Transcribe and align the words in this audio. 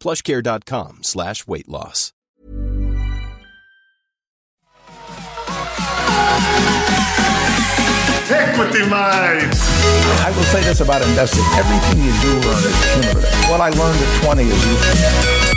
plushcare.com 0.00 1.02
slash 1.02 1.46
weight 1.46 1.68
loss. 1.68 2.12
Equity 8.32 8.80
Mates. 8.86 9.60
I 10.22 10.32
will 10.36 10.44
say 10.44 10.62
this 10.62 10.80
about 10.80 11.02
investing. 11.02 11.44
Everything 11.58 12.04
you 12.04 12.12
do 12.22 12.28
learn 12.46 12.62
is 12.62 12.76
cumulative. 12.94 13.50
What 13.50 13.60
I 13.60 13.70
learned 13.70 14.00
at 14.00 14.22
20 14.22 14.42
is 14.44 14.66
useful. 14.66 15.50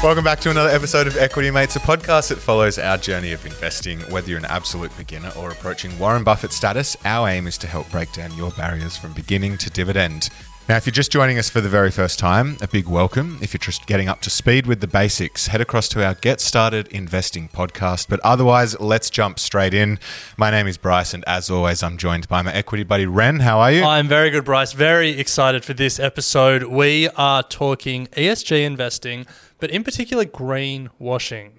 Welcome 0.00 0.22
back 0.22 0.38
to 0.40 0.50
another 0.50 0.68
episode 0.68 1.08
of 1.08 1.16
Equity 1.16 1.50
Mates, 1.50 1.74
a 1.74 1.80
podcast 1.80 2.28
that 2.28 2.38
follows 2.38 2.78
our 2.78 2.96
journey 2.98 3.32
of 3.32 3.44
investing. 3.44 3.98
Whether 4.02 4.30
you're 4.30 4.38
an 4.38 4.44
absolute 4.44 4.96
beginner 4.96 5.32
or 5.36 5.50
approaching 5.50 5.98
Warren 5.98 6.22
Buffett 6.22 6.52
status, 6.52 6.96
our 7.04 7.28
aim 7.28 7.48
is 7.48 7.58
to 7.58 7.66
help 7.66 7.90
break 7.90 8.12
down 8.12 8.32
your 8.36 8.52
barriers 8.52 8.96
from 8.96 9.12
beginning 9.12 9.58
to 9.58 9.70
dividend. 9.70 10.30
Now, 10.68 10.76
if 10.76 10.84
you're 10.84 10.92
just 10.92 11.10
joining 11.10 11.38
us 11.38 11.48
for 11.48 11.62
the 11.62 11.68
very 11.70 11.90
first 11.90 12.18
time, 12.18 12.58
a 12.60 12.68
big 12.68 12.86
welcome. 12.88 13.38
If 13.40 13.54
you're 13.54 13.58
just 13.58 13.86
getting 13.86 14.06
up 14.06 14.20
to 14.20 14.28
speed 14.28 14.66
with 14.66 14.82
the 14.82 14.86
basics, 14.86 15.46
head 15.46 15.62
across 15.62 15.88
to 15.88 16.04
our 16.04 16.12
Get 16.12 16.42
Started 16.42 16.88
Investing 16.88 17.48
podcast. 17.48 18.10
But 18.10 18.20
otherwise, 18.20 18.78
let's 18.78 19.08
jump 19.08 19.38
straight 19.38 19.72
in. 19.72 19.98
My 20.36 20.50
name 20.50 20.66
is 20.66 20.76
Bryce, 20.76 21.14
and 21.14 21.24
as 21.26 21.48
always, 21.48 21.82
I'm 21.82 21.96
joined 21.96 22.28
by 22.28 22.42
my 22.42 22.52
equity 22.52 22.84
buddy, 22.84 23.06
Ren. 23.06 23.40
How 23.40 23.60
are 23.60 23.72
you? 23.72 23.82
I'm 23.82 24.08
very 24.08 24.28
good, 24.28 24.44
Bryce. 24.44 24.74
Very 24.74 25.18
excited 25.18 25.64
for 25.64 25.72
this 25.72 25.98
episode. 25.98 26.64
We 26.64 27.08
are 27.16 27.42
talking 27.42 28.08
ESG 28.08 28.62
investing, 28.62 29.24
but 29.58 29.70
in 29.70 29.82
particular, 29.82 30.26
greenwashing. 30.26 31.52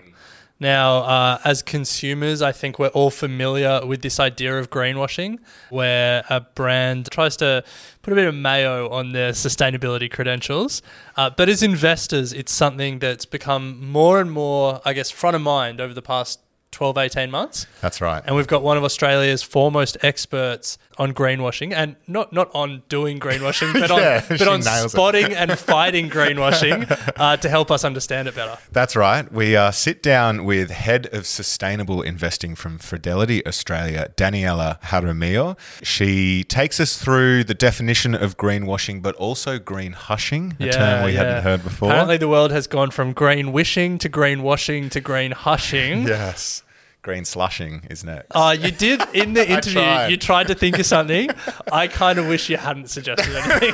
Now, 0.59 0.97
uh, 0.99 1.39
as 1.45 1.61
consumers, 1.61 2.41
I 2.41 2.51
think 2.51 2.77
we're 2.79 2.87
all 2.89 3.11
familiar 3.11 3.85
with 3.85 4.01
this 4.01 4.19
idea 4.19 4.57
of 4.59 4.69
greenwashing, 4.69 5.39
where 5.69 6.23
a 6.29 6.41
brand 6.41 7.09
tries 7.11 7.37
to 7.37 7.63
put 8.01 8.11
a 8.11 8.15
bit 8.15 8.27
of 8.27 8.35
mayo 8.35 8.89
on 8.89 9.13
their 9.13 9.31
sustainability 9.31 10.11
credentials. 10.11 10.81
Uh, 11.15 11.29
but 11.29 11.47
as 11.47 11.63
investors, 11.63 12.33
it's 12.33 12.51
something 12.51 12.99
that's 12.99 13.25
become 13.25 13.89
more 13.89 14.19
and 14.19 14.31
more, 14.31 14.81
I 14.83 14.91
guess, 14.91 15.09
front 15.09 15.37
of 15.37 15.41
mind 15.41 15.79
over 15.79 15.93
the 15.93 16.01
past 16.01 16.41
12, 16.71 16.97
18 16.97 17.31
months. 17.31 17.65
That's 17.81 18.01
right. 18.01 18.21
And 18.25 18.35
we've 18.35 18.47
got 18.47 18.61
one 18.61 18.77
of 18.77 18.83
Australia's 18.83 19.41
foremost 19.41 19.97
experts 20.01 20.77
on 20.99 21.13
greenwashing 21.13 21.73
and 21.73 21.95
not, 22.07 22.33
not 22.33 22.51
on 22.53 22.83
doing 22.89 23.19
greenwashing, 23.19 23.73
but 23.73 23.89
Yeah, 23.89 24.21
on, 24.29 24.37
but 24.37 24.47
on 24.47 24.89
spotting 24.89 25.33
and 25.33 25.57
fighting 25.59 26.09
greenwashing 26.09 26.85
uh, 27.17 27.37
to 27.37 27.49
help 27.49 27.71
us 27.71 27.83
understand 27.85 28.27
it 28.27 28.35
better. 28.35 28.57
That's 28.71 28.95
right. 28.95 29.31
We 29.31 29.55
uh, 29.55 29.71
sit 29.71 30.03
down 30.03 30.43
with 30.45 30.69
head 30.69 31.07
of 31.13 31.25
sustainable 31.25 32.01
investing 32.01 32.53
from 32.55 32.77
Fidelity 32.77 33.45
Australia, 33.47 34.11
Daniela 34.15 34.79
Jaramillo. 34.81 35.57
She 35.81 36.43
takes 36.43 36.79
us 36.79 37.01
through 37.01 37.45
the 37.45 37.53
definition 37.53 38.13
of 38.13 38.37
greenwashing, 38.37 39.01
but 39.01 39.15
also 39.15 39.57
green 39.57 39.93
hushing, 39.93 40.55
a 40.59 40.69
term 40.69 41.05
we 41.05 41.13
hadn't 41.13 41.43
heard 41.43 41.63
before. 41.63 41.89
Apparently, 41.89 42.17
the 42.17 42.27
world 42.27 42.51
has 42.51 42.67
gone 42.67 42.91
from 42.91 43.13
green 43.13 43.51
wishing 43.53 43.97
to 43.99 44.09
green 44.09 44.43
washing 44.43 44.89
to 44.89 44.99
green 44.99 45.31
hushing. 45.31 46.03
yes. 46.07 46.63
Green 47.01 47.23
slushing 47.23 47.87
is 47.89 48.03
next. 48.03 48.27
Uh, 48.31 48.53
you 48.59 48.71
did 48.71 49.01
in 49.13 49.33
the 49.33 49.49
interview. 49.49 49.73
tried. 49.81 50.07
You 50.09 50.17
tried 50.17 50.47
to 50.47 50.53
think 50.55 50.77
of 50.79 50.85
something. 50.85 51.29
I 51.71 51.87
kind 51.87 52.19
of 52.19 52.27
wish 52.27 52.49
you 52.49 52.57
hadn't 52.57 52.89
suggested 52.89 53.33
anything. 53.35 53.73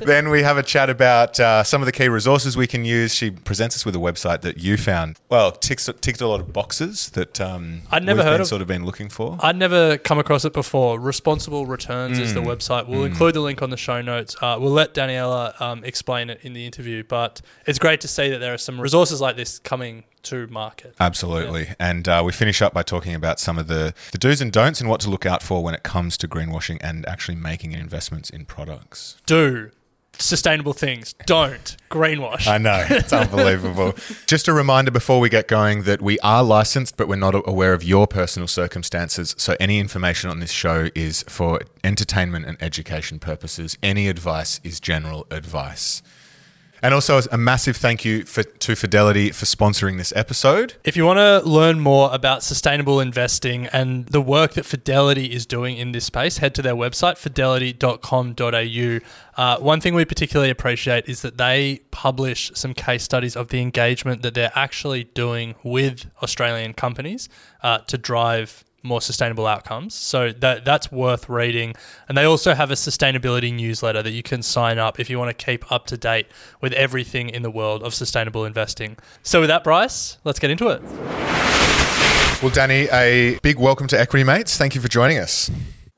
then 0.04 0.28
we 0.28 0.42
have 0.42 0.58
a 0.58 0.64
chat 0.64 0.90
about 0.90 1.38
uh, 1.38 1.62
some 1.62 1.82
of 1.82 1.86
the 1.86 1.92
key 1.92 2.08
resources 2.08 2.56
we 2.56 2.66
can 2.66 2.84
use. 2.84 3.14
She 3.14 3.30
presents 3.30 3.76
us 3.76 3.84
with 3.84 3.94
a 3.94 4.00
website 4.00 4.40
that 4.40 4.58
you 4.58 4.76
found. 4.76 5.18
Well, 5.28 5.52
ticks, 5.52 5.88
ticked 6.00 6.20
a 6.20 6.26
lot 6.26 6.40
of 6.40 6.52
boxes 6.52 7.10
that 7.10 7.40
um, 7.40 7.82
I'd 7.92 8.04
never 8.04 8.22
heard 8.24 8.40
of- 8.40 8.46
sort 8.48 8.62
of 8.62 8.68
been 8.68 8.84
looking 8.84 9.08
for. 9.08 9.38
I'd 9.40 9.56
never 9.56 9.96
come 9.96 10.18
across 10.18 10.44
it 10.44 10.52
before. 10.52 10.98
Responsible 10.98 11.66
Returns 11.66 12.18
is 12.18 12.34
the 12.34 12.40
Mm. 12.40 12.46
website. 12.46 12.86
We'll 12.88 13.04
include 13.04 13.34
the 13.34 13.40
link 13.40 13.62
on 13.62 13.70
the 13.70 13.76
show 13.76 14.02
notes. 14.02 14.36
Uh, 14.42 14.56
we'll 14.60 14.72
let 14.72 14.92
Daniela 14.92 15.58
um, 15.60 15.84
explain 15.84 16.30
it 16.30 16.40
in 16.42 16.52
the 16.52 16.66
interview, 16.66 17.04
but 17.04 17.40
it's 17.66 17.78
great 17.78 18.00
to 18.02 18.08
see 18.08 18.28
that 18.30 18.38
there 18.38 18.52
are 18.54 18.58
some 18.58 18.80
resources 18.80 19.20
like 19.20 19.36
this 19.36 19.58
coming 19.60 20.04
to 20.26 20.46
market. 20.48 20.94
Absolutely. 21.00 21.68
And 21.78 22.08
uh, 22.08 22.22
we 22.24 22.32
finish 22.32 22.62
up 22.62 22.72
by 22.72 22.82
talking 22.82 23.14
about 23.14 23.40
some 23.40 23.58
of 23.58 23.68
the, 23.68 23.94
the 24.12 24.18
do's 24.18 24.40
and 24.40 24.52
don'ts 24.52 24.80
and 24.80 24.88
what 24.88 25.00
to 25.00 25.10
look 25.10 25.26
out 25.26 25.42
for 25.42 25.62
when 25.62 25.74
it 25.74 25.82
comes 25.82 26.16
to 26.18 26.28
greenwashing 26.28 26.78
and 26.80 27.06
actually 27.06 27.36
making 27.36 27.72
investments 27.72 28.30
in 28.30 28.44
products. 28.44 29.16
Do 29.26 29.70
sustainable 30.18 30.72
things. 30.72 31.14
Don't 31.26 31.76
greenwash. 31.90 32.46
I 32.46 32.58
know. 32.58 32.84
It's 32.88 33.12
unbelievable. 33.12 33.94
Just 34.26 34.48
a 34.48 34.52
reminder 34.52 34.90
before 34.90 35.20
we 35.20 35.28
get 35.28 35.48
going 35.48 35.82
that 35.82 36.02
we 36.02 36.18
are 36.20 36.42
licensed, 36.42 36.96
but 36.96 37.08
we're 37.08 37.16
not 37.16 37.34
aware 37.46 37.72
of 37.72 37.84
your 37.84 38.06
personal 38.06 38.48
circumstances. 38.48 39.34
So 39.38 39.56
any 39.60 39.78
information 39.78 40.30
on 40.30 40.40
this 40.40 40.50
show 40.52 40.88
is 40.94 41.22
for 41.28 41.60
entertainment 41.84 42.46
and 42.46 42.56
education 42.62 43.18
purposes. 43.18 43.76
Any 43.82 44.08
advice 44.08 44.60
is 44.64 44.80
general 44.80 45.26
advice. 45.30 46.02
And 46.82 46.92
also 46.92 47.20
a 47.32 47.38
massive 47.38 47.76
thank 47.76 48.04
you 48.04 48.24
for, 48.24 48.42
to 48.42 48.76
Fidelity 48.76 49.30
for 49.30 49.46
sponsoring 49.46 49.96
this 49.96 50.12
episode. 50.14 50.74
If 50.84 50.96
you 50.96 51.04
want 51.04 51.18
to 51.18 51.48
learn 51.48 51.80
more 51.80 52.12
about 52.12 52.42
sustainable 52.42 53.00
investing 53.00 53.66
and 53.66 54.06
the 54.06 54.20
work 54.20 54.52
that 54.54 54.64
Fidelity 54.64 55.32
is 55.32 55.46
doing 55.46 55.76
in 55.76 55.92
this 55.92 56.04
space, 56.04 56.38
head 56.38 56.54
to 56.56 56.62
their 56.62 56.74
website, 56.74 57.16
fidelity.com.au. 57.16 59.00
Uh, 59.36 59.58
one 59.58 59.80
thing 59.80 59.94
we 59.94 60.04
particularly 60.04 60.50
appreciate 60.50 61.08
is 61.08 61.22
that 61.22 61.38
they 61.38 61.80
publish 61.90 62.50
some 62.54 62.74
case 62.74 63.02
studies 63.02 63.36
of 63.36 63.48
the 63.48 63.60
engagement 63.60 64.22
that 64.22 64.34
they're 64.34 64.52
actually 64.54 65.04
doing 65.04 65.54
with 65.62 66.10
Australian 66.22 66.72
companies 66.74 67.28
uh, 67.62 67.78
to 67.78 67.98
drive 67.98 68.64
more 68.86 69.00
sustainable 69.00 69.46
outcomes. 69.46 69.94
So 69.94 70.32
that 70.32 70.64
that's 70.64 70.90
worth 70.90 71.28
reading. 71.28 71.74
And 72.08 72.16
they 72.16 72.24
also 72.24 72.54
have 72.54 72.70
a 72.70 72.74
sustainability 72.74 73.54
newsletter 73.54 74.02
that 74.02 74.12
you 74.12 74.22
can 74.22 74.42
sign 74.42 74.78
up 74.78 74.98
if 74.98 75.10
you 75.10 75.18
want 75.18 75.36
to 75.36 75.44
keep 75.44 75.70
up 75.70 75.86
to 75.86 75.96
date 75.96 76.26
with 76.60 76.72
everything 76.72 77.28
in 77.28 77.42
the 77.42 77.50
world 77.50 77.82
of 77.82 77.94
sustainable 77.94 78.44
investing. 78.44 78.96
So 79.22 79.40
with 79.40 79.48
that, 79.48 79.64
Bryce, 79.64 80.18
let's 80.24 80.38
get 80.38 80.50
into 80.50 80.68
it. 80.68 80.82
Well, 82.42 82.52
Danny, 82.52 82.86
a 82.92 83.38
big 83.42 83.58
welcome 83.58 83.86
to 83.88 83.98
Equity 83.98 84.22
Mates. 84.22 84.56
Thank 84.58 84.74
you 84.74 84.80
for 84.80 84.88
joining 84.88 85.18
us. 85.18 85.50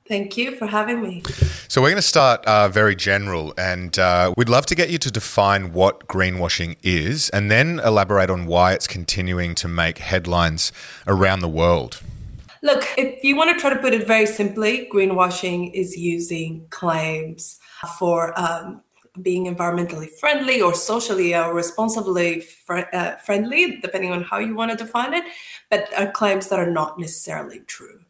Thank 0.08 0.38
you 0.38 0.56
for 0.56 0.67
having 0.67 1.02
me. 1.02 1.23
So, 1.69 1.82
we're 1.82 1.91
going 1.91 1.96
to 1.96 2.02
start 2.02 2.43
uh, 2.46 2.69
very 2.69 2.96
general, 2.96 3.52
and 3.58 3.99
uh, 3.99 4.32
we'd 4.38 4.49
love 4.49 4.64
to 4.67 4.75
get 4.75 4.88
you 4.88 4.96
to 4.96 5.11
define 5.11 5.75
what 5.75 6.08
greenwashing 6.08 6.76
is 6.82 7.29
and 7.29 7.50
then 7.50 7.79
elaborate 7.81 8.31
on 8.31 8.46
why 8.46 8.73
it's 8.73 8.87
continuing 8.87 9.55
to 9.56 9.69
make 9.69 9.99
headlines 9.99 10.73
around 11.06 11.41
the 11.41 11.49
world. 11.49 12.00
Look, 12.62 12.84
if 12.96 13.22
you 13.22 13.37
want 13.37 13.55
to 13.55 13.60
try 13.60 13.70
to 13.70 13.81
put 13.81 13.94
it 13.94 14.06
very 14.06 14.26
simply, 14.26 14.88
greenwashing 14.93 15.72
is 15.72 15.96
using 15.96 16.66
claims 16.70 17.58
for 17.99 18.38
um, 18.38 18.82
being 19.22 19.46
environmentally 19.46 20.08
friendly 20.10 20.60
or 20.60 20.75
socially 20.75 21.34
or 21.34 21.55
responsibly 21.55 22.40
fr- 22.40 22.90
uh, 22.93 23.16
friendly, 23.16 23.78
depending 23.81 24.12
on 24.12 24.22
how 24.22 24.38
you 24.38 24.55
want 24.55 24.70
to 24.70 24.76
define 24.76 25.14
it, 25.14 25.25
but 25.70 25.88
are 25.96 26.10
claims 26.10 26.49
that 26.49 26.58
are 26.58 26.70
not 26.70 26.99
necessarily 26.99 27.60
true. 27.60 28.00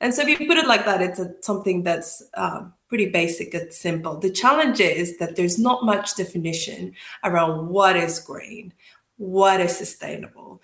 And 0.00 0.12
so, 0.12 0.22
if 0.22 0.40
you 0.40 0.46
put 0.46 0.58
it 0.58 0.66
like 0.66 0.84
that, 0.84 1.00
it's 1.00 1.18
a, 1.18 1.34
something 1.40 1.82
that's 1.82 2.22
um, 2.36 2.74
pretty 2.88 3.10
basic 3.10 3.54
and 3.54 3.72
simple. 3.72 4.18
The 4.18 4.30
challenge 4.30 4.80
is 4.80 5.18
that 5.18 5.36
there's 5.36 5.58
not 5.58 5.84
much 5.84 6.16
definition 6.16 6.92
around 7.22 7.68
what 7.68 7.96
is 7.96 8.18
green, 8.18 8.74
what 9.16 9.60
is 9.60 9.76
sustainable, 9.76 10.60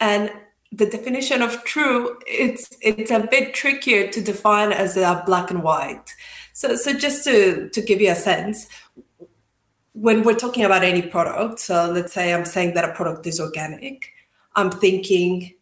and 0.00 0.30
the 0.72 0.86
definition 0.86 1.42
of 1.42 1.62
true 1.64 2.18
it's 2.26 2.70
it's 2.80 3.10
a 3.10 3.26
bit 3.30 3.52
trickier 3.52 4.08
to 4.08 4.22
define 4.22 4.72
as 4.72 4.96
a 4.96 5.22
black 5.26 5.50
and 5.50 5.62
white. 5.62 6.14
So, 6.54 6.76
so 6.76 6.92
just 6.92 7.24
to 7.24 7.68
to 7.68 7.80
give 7.82 8.00
you 8.00 8.10
a 8.10 8.14
sense, 8.14 8.68
when 9.92 10.22
we're 10.22 10.34
talking 10.34 10.64
about 10.64 10.82
any 10.82 11.02
product, 11.02 11.60
so 11.60 11.90
let's 11.90 12.12
say 12.12 12.32
I'm 12.32 12.44
saying 12.44 12.74
that 12.74 12.88
a 12.88 12.92
product 12.94 13.26
is 13.26 13.38
organic, 13.38 14.08
I'm 14.56 14.70
thinking 14.70 15.54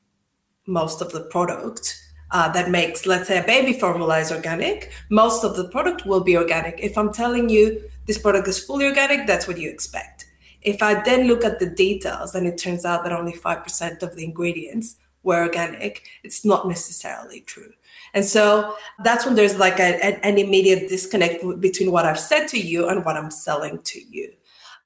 most 0.66 1.00
of 1.00 1.10
the 1.12 1.22
product 1.22 2.00
uh, 2.30 2.50
that 2.52 2.70
makes, 2.70 3.06
let's 3.06 3.26
say, 3.26 3.38
a 3.38 3.42
baby 3.42 3.72
formula 3.72 4.18
is 4.20 4.30
organic, 4.30 4.92
most 5.10 5.44
of 5.44 5.56
the 5.56 5.68
product 5.68 6.06
will 6.06 6.20
be 6.20 6.36
organic. 6.36 6.78
If 6.78 6.96
I'm 6.96 7.12
telling 7.12 7.48
you 7.48 7.82
this 8.06 8.18
product 8.18 8.46
is 8.46 8.62
fully 8.62 8.86
organic, 8.86 9.26
that's 9.26 9.48
what 9.48 9.58
you 9.58 9.68
expect. 9.68 10.19
If 10.62 10.82
I 10.82 11.02
then 11.02 11.26
look 11.26 11.44
at 11.44 11.58
the 11.58 11.70
details 11.70 12.34
and 12.34 12.46
it 12.46 12.58
turns 12.58 12.84
out 12.84 13.04
that 13.04 13.12
only 13.12 13.32
5% 13.32 14.02
of 14.02 14.16
the 14.16 14.24
ingredients 14.24 14.96
were 15.22 15.42
organic, 15.42 16.06
it's 16.22 16.44
not 16.44 16.68
necessarily 16.68 17.40
true. 17.40 17.72
And 18.14 18.24
so 18.24 18.76
that's 19.04 19.24
when 19.24 19.34
there's 19.34 19.58
like 19.58 19.78
a, 19.78 20.04
an 20.24 20.38
immediate 20.38 20.88
disconnect 20.88 21.44
between 21.60 21.92
what 21.92 22.06
I've 22.06 22.18
said 22.18 22.46
to 22.48 22.58
you 22.58 22.88
and 22.88 23.04
what 23.04 23.16
I'm 23.16 23.30
selling 23.30 23.80
to 23.82 24.00
you. 24.00 24.32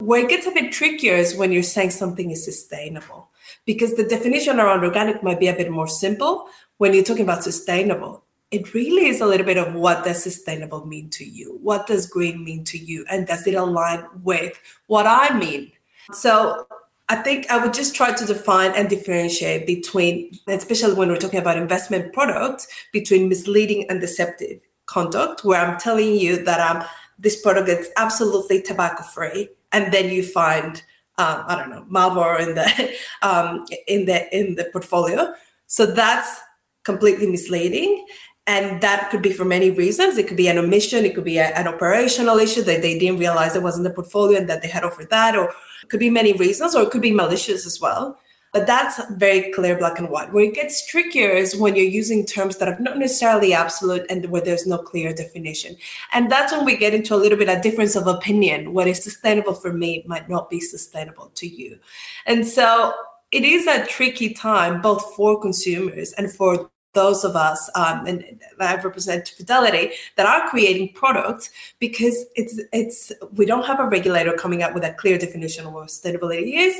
Where 0.00 0.24
it 0.24 0.28
gets 0.28 0.46
a 0.46 0.50
bit 0.50 0.72
trickier 0.72 1.14
is 1.14 1.36
when 1.36 1.52
you're 1.52 1.62
saying 1.62 1.90
something 1.90 2.30
is 2.30 2.44
sustainable, 2.44 3.30
because 3.64 3.94
the 3.94 4.04
definition 4.04 4.58
around 4.58 4.84
organic 4.84 5.22
might 5.22 5.38
be 5.38 5.46
a 5.46 5.54
bit 5.54 5.70
more 5.70 5.86
simple, 5.86 6.48
when 6.78 6.92
you're 6.92 7.04
talking 7.04 7.22
about 7.22 7.44
sustainable, 7.44 8.23
it 8.54 8.72
really 8.72 9.06
is 9.08 9.20
a 9.20 9.26
little 9.26 9.44
bit 9.44 9.56
of 9.56 9.74
what 9.74 10.04
does 10.04 10.22
sustainable 10.22 10.86
mean 10.86 11.10
to 11.10 11.24
you? 11.24 11.58
What 11.60 11.88
does 11.88 12.06
green 12.06 12.44
mean 12.44 12.62
to 12.64 12.78
you? 12.78 13.04
And 13.10 13.26
does 13.26 13.46
it 13.48 13.54
align 13.54 14.06
with 14.22 14.60
what 14.86 15.06
I 15.08 15.36
mean? 15.36 15.72
So 16.12 16.64
I 17.08 17.16
think 17.16 17.50
I 17.50 17.58
would 17.58 17.74
just 17.74 17.96
try 17.96 18.12
to 18.12 18.24
define 18.24 18.70
and 18.76 18.88
differentiate 18.88 19.66
between, 19.66 20.38
especially 20.46 20.94
when 20.94 21.08
we're 21.08 21.16
talking 21.16 21.40
about 21.40 21.56
investment 21.56 22.12
products, 22.12 22.68
between 22.92 23.28
misleading 23.28 23.90
and 23.90 24.00
deceptive 24.00 24.60
conduct, 24.86 25.44
where 25.44 25.60
I'm 25.60 25.76
telling 25.78 26.14
you 26.14 26.44
that 26.44 26.60
um, 26.60 26.84
this 27.18 27.42
product 27.42 27.68
is 27.68 27.88
absolutely 27.96 28.62
tobacco 28.62 29.02
free, 29.02 29.48
and 29.72 29.92
then 29.92 30.10
you 30.10 30.22
find 30.22 30.76
um, 31.18 31.44
I 31.48 31.56
don't 31.56 31.70
know 31.70 31.84
Marlboro 31.88 32.38
in 32.38 32.54
the 32.54 32.94
um, 33.22 33.64
in 33.88 34.04
the 34.04 34.32
in 34.36 34.54
the 34.54 34.64
portfolio. 34.66 35.34
So 35.66 35.86
that's 35.86 36.40
completely 36.84 37.26
misleading. 37.26 38.06
And 38.46 38.82
that 38.82 39.08
could 39.10 39.22
be 39.22 39.32
for 39.32 39.44
many 39.44 39.70
reasons. 39.70 40.18
It 40.18 40.28
could 40.28 40.36
be 40.36 40.48
an 40.48 40.58
omission, 40.58 41.04
it 41.04 41.14
could 41.14 41.24
be 41.24 41.38
a, 41.38 41.46
an 41.56 41.66
operational 41.66 42.36
issue 42.38 42.62
that 42.62 42.82
they 42.82 42.98
didn't 42.98 43.18
realize 43.18 43.56
it 43.56 43.62
was 43.62 43.78
in 43.78 43.84
the 43.84 43.90
portfolio 43.90 44.38
and 44.38 44.48
that 44.50 44.60
they 44.60 44.68
had 44.68 44.84
offered 44.84 45.08
that, 45.10 45.34
or 45.34 45.46
it 45.82 45.88
could 45.88 46.00
be 46.00 46.10
many 46.10 46.34
reasons, 46.34 46.74
or 46.74 46.82
it 46.82 46.90
could 46.90 47.00
be 47.02 47.12
malicious 47.12 47.64
as 47.64 47.80
well. 47.80 48.18
But 48.54 48.68
that's 48.68 49.00
very 49.14 49.50
clear, 49.50 49.76
black 49.76 49.98
and 49.98 50.08
white. 50.08 50.32
Where 50.32 50.44
it 50.44 50.54
gets 50.54 50.86
trickier 50.86 51.30
is 51.30 51.56
when 51.56 51.74
you're 51.74 51.86
using 51.86 52.24
terms 52.24 52.58
that 52.58 52.68
are 52.68 52.78
not 52.78 52.98
necessarily 52.98 53.52
absolute 53.52 54.06
and 54.08 54.26
where 54.26 54.42
there's 54.42 54.64
no 54.64 54.78
clear 54.78 55.12
definition. 55.12 55.76
And 56.12 56.30
that's 56.30 56.52
when 56.52 56.64
we 56.64 56.76
get 56.76 56.94
into 56.94 57.16
a 57.16 57.16
little 57.16 57.36
bit 57.36 57.48
of 57.48 57.62
difference 57.62 57.96
of 57.96 58.06
opinion. 58.06 58.72
What 58.72 58.86
is 58.86 59.02
sustainable 59.02 59.54
for 59.54 59.72
me 59.72 60.04
might 60.06 60.28
not 60.28 60.50
be 60.50 60.60
sustainable 60.60 61.32
to 61.34 61.48
you. 61.48 61.80
And 62.26 62.46
so 62.46 62.94
it 63.32 63.42
is 63.42 63.66
a 63.66 63.84
tricky 63.86 64.32
time 64.32 64.80
both 64.80 65.16
for 65.16 65.40
consumers 65.40 66.12
and 66.12 66.30
for 66.30 66.70
those 66.94 67.24
of 67.24 67.36
us, 67.36 67.68
um, 67.74 68.06
and 68.06 68.40
I 68.58 68.76
represent 68.76 69.28
Fidelity, 69.28 69.90
that 70.16 70.26
are 70.26 70.48
creating 70.48 70.92
products 70.94 71.50
because 71.78 72.24
it's 72.36 72.60
it's 72.72 73.12
we 73.34 73.46
don't 73.46 73.66
have 73.66 73.80
a 73.80 73.88
regulator 73.88 74.32
coming 74.32 74.62
up 74.62 74.74
with 74.74 74.84
a 74.84 74.92
clear 74.94 75.18
definition 75.18 75.66
of 75.66 75.72
what 75.72 75.88
sustainability 75.88 76.54
is, 76.54 76.74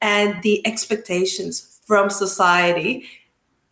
and 0.00 0.42
the 0.42 0.66
expectations 0.66 1.80
from 1.84 2.10
society 2.10 3.06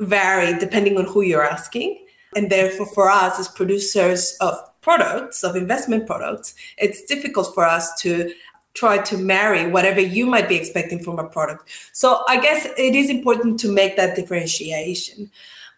vary 0.00 0.58
depending 0.58 0.99
on 0.99 1.06
who 1.06 1.23
you're 1.23 1.44
asking, 1.44 2.05
and 2.37 2.50
therefore 2.50 2.87
for 2.87 3.11
us 3.11 3.38
as 3.38 3.49
producers 3.49 4.37
of 4.41 4.55
products 4.82 5.43
of 5.43 5.56
investment 5.56 6.06
products, 6.06 6.55
it's 6.76 7.02
difficult 7.05 7.55
for 7.55 7.64
us 7.64 7.99
to 8.02 8.32
try 8.75 8.99
to 8.99 9.17
marry 9.17 9.70
whatever 9.70 10.00
you 10.00 10.26
might 10.26 10.49
be 10.49 10.56
expecting 10.56 10.99
from 11.02 11.19
a 11.19 11.29
product. 11.29 11.70
So 11.93 12.23
I 12.29 12.41
guess 12.41 12.67
it 12.76 12.94
is 12.94 13.08
important 13.08 13.58
to 13.61 13.73
make 13.73 13.96
that 13.96 14.17
differentiation 14.17 15.31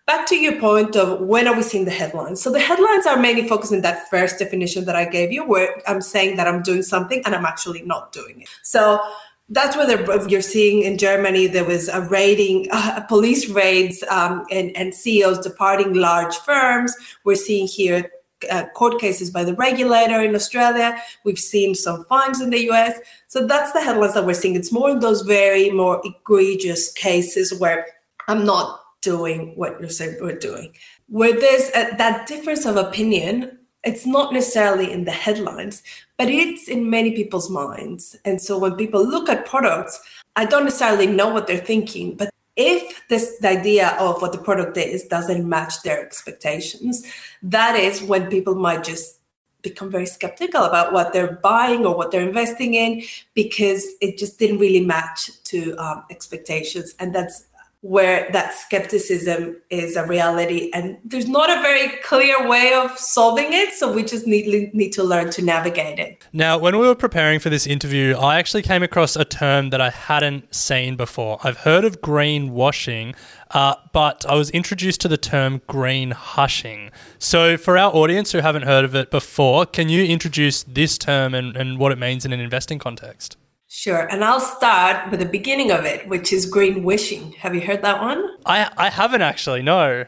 back 0.06 0.26
to 0.28 0.36
your 0.36 0.58
point 0.60 0.94
of 0.96 1.20
when 1.20 1.48
are 1.48 1.56
we 1.56 1.62
seeing 1.62 1.84
the 1.84 1.90
headlines? 1.90 2.40
So 2.40 2.50
the 2.50 2.60
headlines 2.60 3.06
are 3.06 3.16
mainly 3.16 3.48
focused 3.48 3.72
in 3.72 3.82
that 3.82 4.08
first 4.08 4.38
definition 4.38 4.84
that 4.84 4.94
I 4.94 5.04
gave 5.04 5.32
you, 5.32 5.44
where 5.44 5.82
I'm 5.86 6.00
saying 6.00 6.36
that 6.36 6.46
I'm 6.46 6.62
doing 6.62 6.82
something 6.82 7.22
and 7.24 7.34
I'm 7.34 7.44
actually 7.44 7.82
not 7.82 8.12
doing 8.12 8.42
it. 8.42 8.48
So 8.62 9.00
that's 9.48 9.76
where 9.76 10.28
you're 10.28 10.42
seeing 10.42 10.82
in 10.82 10.98
Germany 10.98 11.46
there 11.46 11.64
was 11.64 11.88
a 11.88 12.02
raiding, 12.02 12.68
uh, 12.72 13.00
police 13.02 13.48
raids, 13.48 14.02
um, 14.10 14.46
and, 14.50 14.76
and 14.76 14.94
CEOs 14.94 15.40
departing 15.40 15.94
large 15.94 16.36
firms. 16.38 16.94
We're 17.24 17.36
seeing 17.36 17.66
here 17.66 18.10
uh, 18.50 18.66
court 18.74 19.00
cases 19.00 19.30
by 19.30 19.42
the 19.44 19.54
regulator 19.54 20.20
in 20.22 20.34
Australia. 20.34 21.00
We've 21.24 21.38
seen 21.38 21.74
some 21.74 22.04
fines 22.04 22.40
in 22.40 22.50
the 22.50 22.70
US. 22.70 22.98
So 23.28 23.46
that's 23.46 23.72
the 23.72 23.80
headlines 23.80 24.14
that 24.14 24.26
we're 24.26 24.34
seeing. 24.34 24.54
It's 24.54 24.72
more 24.72 24.94
those 24.98 25.22
very 25.22 25.70
more 25.70 26.00
egregious 26.04 26.92
cases 26.92 27.58
where 27.58 27.86
I'm 28.28 28.44
not 28.44 28.85
doing 29.06 29.52
what 29.54 29.80
you're 29.80 29.88
saying 29.88 30.18
we're 30.20 30.38
doing. 30.50 30.72
Where 31.08 31.38
there's 31.38 31.68
a, 31.80 31.96
that 31.96 32.26
difference 32.26 32.66
of 32.66 32.76
opinion, 32.76 33.58
it's 33.84 34.04
not 34.04 34.32
necessarily 34.32 34.90
in 34.90 35.04
the 35.04 35.12
headlines, 35.12 35.82
but 36.18 36.28
it's 36.28 36.66
in 36.66 36.90
many 36.90 37.12
people's 37.12 37.48
minds. 37.48 38.16
And 38.24 38.42
so 38.42 38.58
when 38.58 38.74
people 38.74 39.06
look 39.06 39.28
at 39.28 39.46
products, 39.46 40.00
I 40.34 40.44
don't 40.44 40.64
necessarily 40.64 41.06
know 41.06 41.28
what 41.28 41.46
they're 41.46 41.68
thinking, 41.72 42.16
but 42.16 42.30
if 42.56 43.06
this 43.08 43.38
the 43.40 43.50
idea 43.50 43.88
of 44.00 44.20
what 44.22 44.32
the 44.32 44.38
product 44.48 44.76
is 44.76 45.04
doesn't 45.04 45.48
match 45.48 45.82
their 45.84 46.04
expectations, 46.04 47.04
that 47.42 47.76
is 47.76 48.02
when 48.02 48.30
people 48.30 48.54
might 48.54 48.82
just 48.82 49.20
become 49.62 49.90
very 49.90 50.06
skeptical 50.06 50.62
about 50.64 50.92
what 50.92 51.12
they're 51.12 51.38
buying 51.42 51.84
or 51.86 51.94
what 51.96 52.10
they're 52.10 52.28
investing 52.28 52.74
in 52.74 53.02
because 53.34 53.84
it 54.00 54.16
just 54.16 54.38
didn't 54.38 54.58
really 54.58 54.84
match 54.84 55.30
to 55.44 55.74
um, 55.76 56.04
expectations 56.08 56.94
and 56.98 57.14
that's 57.14 57.46
where 57.86 58.28
that 58.32 58.52
skepticism 58.52 59.56
is 59.70 59.96
a 59.96 60.06
reality 60.06 60.70
and 60.74 60.98
there's 61.04 61.28
not 61.28 61.48
a 61.50 61.60
very 61.62 61.88
clear 62.02 62.48
way 62.48 62.72
of 62.74 62.98
solving 62.98 63.52
it 63.52 63.72
so 63.72 63.92
we 63.92 64.02
just 64.02 64.26
need, 64.26 64.74
need 64.74 64.90
to 64.90 65.04
learn 65.04 65.30
to 65.30 65.42
navigate 65.42 65.98
it 65.98 66.26
now 66.32 66.58
when 66.58 66.78
we 66.78 66.86
were 66.86 66.94
preparing 66.94 67.38
for 67.38 67.48
this 67.48 67.66
interview 67.66 68.16
i 68.16 68.38
actually 68.38 68.62
came 68.62 68.82
across 68.82 69.14
a 69.14 69.24
term 69.24 69.70
that 69.70 69.80
i 69.80 69.90
hadn't 69.90 70.52
seen 70.54 70.96
before 70.96 71.38
i've 71.44 71.58
heard 71.58 71.84
of 71.84 72.00
greenwashing 72.00 73.14
uh, 73.52 73.76
but 73.92 74.26
I 74.28 74.34
was 74.34 74.50
introduced 74.50 75.00
to 75.02 75.08
the 75.08 75.16
term 75.16 75.62
green 75.68 76.10
hushing. 76.10 76.90
So, 77.18 77.56
for 77.56 77.78
our 77.78 77.94
audience 77.94 78.32
who 78.32 78.38
haven't 78.38 78.62
heard 78.62 78.84
of 78.84 78.94
it 78.96 79.10
before, 79.10 79.66
can 79.66 79.88
you 79.88 80.04
introduce 80.04 80.64
this 80.64 80.98
term 80.98 81.32
and, 81.32 81.56
and 81.56 81.78
what 81.78 81.92
it 81.92 81.98
means 81.98 82.24
in 82.24 82.32
an 82.32 82.40
investing 82.40 82.80
context? 82.80 83.36
Sure. 83.68 84.06
And 84.10 84.24
I'll 84.24 84.40
start 84.40 85.10
with 85.10 85.20
the 85.20 85.26
beginning 85.26 85.72
of 85.72 85.84
it, 85.84 86.06
which 86.08 86.32
is 86.32 86.46
green 86.46 86.84
wishing. 86.84 87.32
Have 87.32 87.54
you 87.54 87.60
heard 87.60 87.82
that 87.82 88.00
one? 88.00 88.24
I, 88.46 88.70
I 88.76 88.90
haven't 88.90 89.22
actually, 89.22 89.62
no. 89.62 90.04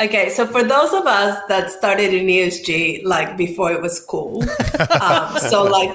Okay. 0.00 0.30
So 0.30 0.46
for 0.46 0.62
those 0.62 0.92
of 0.92 1.06
us 1.06 1.38
that 1.48 1.70
started 1.70 2.14
in 2.14 2.26
ESG, 2.26 3.04
like 3.04 3.36
before 3.36 3.72
it 3.72 3.82
was 3.82 4.00
cool, 4.00 4.42
um, 5.00 5.36
so 5.38 5.64
like 5.64 5.92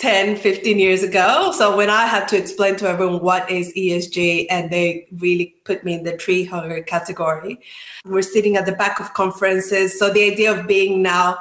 10, 0.00 0.36
15 0.36 0.78
years 0.80 1.02
ago. 1.02 1.52
So 1.56 1.76
when 1.76 1.88
I 1.88 2.06
had 2.06 2.26
to 2.28 2.36
explain 2.36 2.74
to 2.76 2.88
everyone 2.88 3.22
what 3.22 3.48
is 3.48 3.72
ESG 3.74 4.46
and 4.50 4.68
they 4.68 5.06
really 5.18 5.54
put 5.64 5.84
me 5.84 5.94
in 5.94 6.02
the 6.02 6.16
tree 6.16 6.44
hugger 6.44 6.82
category, 6.82 7.60
we're 8.04 8.22
sitting 8.22 8.56
at 8.56 8.66
the 8.66 8.72
back 8.72 9.00
of 9.00 9.14
conferences. 9.14 9.96
So 9.98 10.10
the 10.10 10.24
idea 10.24 10.58
of 10.58 10.66
being 10.66 11.02
now 11.02 11.36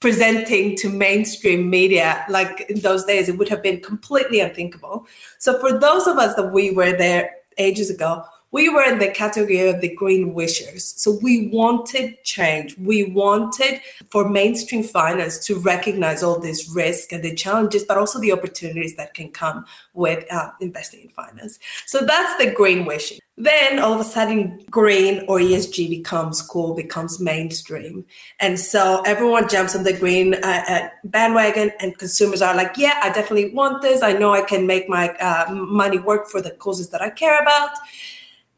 presenting 0.00 0.74
to 0.76 0.88
mainstream 0.88 1.68
media 1.68 2.24
like 2.30 2.62
in 2.70 2.80
those 2.80 3.04
days 3.04 3.28
it 3.28 3.36
would 3.36 3.48
have 3.48 3.62
been 3.62 3.80
completely 3.80 4.40
unthinkable. 4.40 5.06
So 5.38 5.58
for 5.60 5.78
those 5.78 6.06
of 6.06 6.16
us 6.16 6.34
that 6.36 6.52
we 6.52 6.70
were 6.70 6.92
there 6.92 7.36
ages 7.58 7.90
ago 7.90 8.24
we 8.52 8.68
were 8.68 8.82
in 8.82 8.98
the 8.98 9.08
category 9.08 9.60
of 9.68 9.80
the 9.80 9.94
green 9.94 10.34
wishers. 10.34 10.84
So 10.96 11.18
we 11.22 11.48
wanted 11.48 12.22
change. 12.24 12.76
We 12.78 13.04
wanted 13.04 13.80
for 14.10 14.28
mainstream 14.28 14.82
finance 14.82 15.44
to 15.46 15.58
recognize 15.58 16.22
all 16.22 16.40
this 16.40 16.68
risk 16.74 17.12
and 17.12 17.22
the 17.22 17.34
challenges, 17.34 17.84
but 17.84 17.96
also 17.96 18.18
the 18.20 18.32
opportunities 18.32 18.96
that 18.96 19.14
can 19.14 19.30
come 19.30 19.64
with 19.94 20.24
uh, 20.32 20.50
investing 20.60 21.02
in 21.02 21.08
finance. 21.10 21.58
So 21.86 22.00
that's 22.00 22.44
the 22.44 22.52
green 22.52 22.86
wishing. 22.86 23.18
Then 23.36 23.78
all 23.78 23.94
of 23.94 24.00
a 24.00 24.04
sudden, 24.04 24.62
green 24.68 25.24
or 25.26 25.38
ESG 25.38 25.88
becomes 25.88 26.42
cool, 26.42 26.74
becomes 26.74 27.18
mainstream. 27.20 28.04
And 28.38 28.60
so 28.60 29.00
everyone 29.06 29.48
jumps 29.48 29.74
on 29.74 29.84
the 29.84 29.94
green 29.94 30.34
uh, 30.34 30.62
uh, 30.68 30.88
bandwagon, 31.04 31.70
and 31.80 31.96
consumers 31.96 32.42
are 32.42 32.54
like, 32.54 32.76
yeah, 32.76 33.00
I 33.02 33.08
definitely 33.08 33.54
want 33.54 33.80
this. 33.80 34.02
I 34.02 34.12
know 34.12 34.32
I 34.32 34.42
can 34.42 34.66
make 34.66 34.90
my 34.90 35.14
uh, 35.14 35.50
money 35.54 35.98
work 35.98 36.28
for 36.28 36.42
the 36.42 36.50
causes 36.50 36.90
that 36.90 37.00
I 37.00 37.08
care 37.08 37.40
about. 37.40 37.70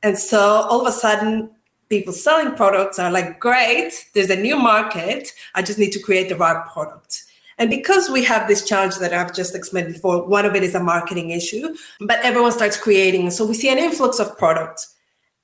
And 0.03 0.19
so 0.19 0.41
all 0.41 0.81
of 0.81 0.87
a 0.87 0.93
sudden, 0.93 1.51
people 1.89 2.13
selling 2.13 2.55
products 2.55 2.99
are 2.99 3.11
like, 3.11 3.39
great, 3.39 4.09
there's 4.15 4.31
a 4.31 4.37
new 4.37 4.57
market. 4.57 5.31
I 5.55 5.63
just 5.63 5.79
need 5.79 5.93
to 5.93 6.01
create 6.01 6.29
the 6.29 6.37
right 6.37 6.67
product. 6.73 7.25
And 7.59 7.71
because 7.71 8.09
we 8.09 8.25
have 8.25 8.49
this 8.49 8.67
challenge 8.67 8.97
that 8.99 9.13
I've 9.13 9.35
just 9.35 9.55
explained 9.55 9.93
before, 9.93 10.27
one 10.27 10.47
of 10.47 10.55
it 10.55 10.63
is 10.63 10.75
a 10.75 10.83
marketing 10.83 11.31
issue, 11.31 11.75
but 12.01 12.19
everyone 12.25 12.53
starts 12.53 12.77
creating. 12.77 13.31
So 13.31 13.47
we 13.47 13.55
see 13.55 13.69
an 13.69 13.79
influx 13.79 14.19
of 14.19 14.37
products. 14.39 14.95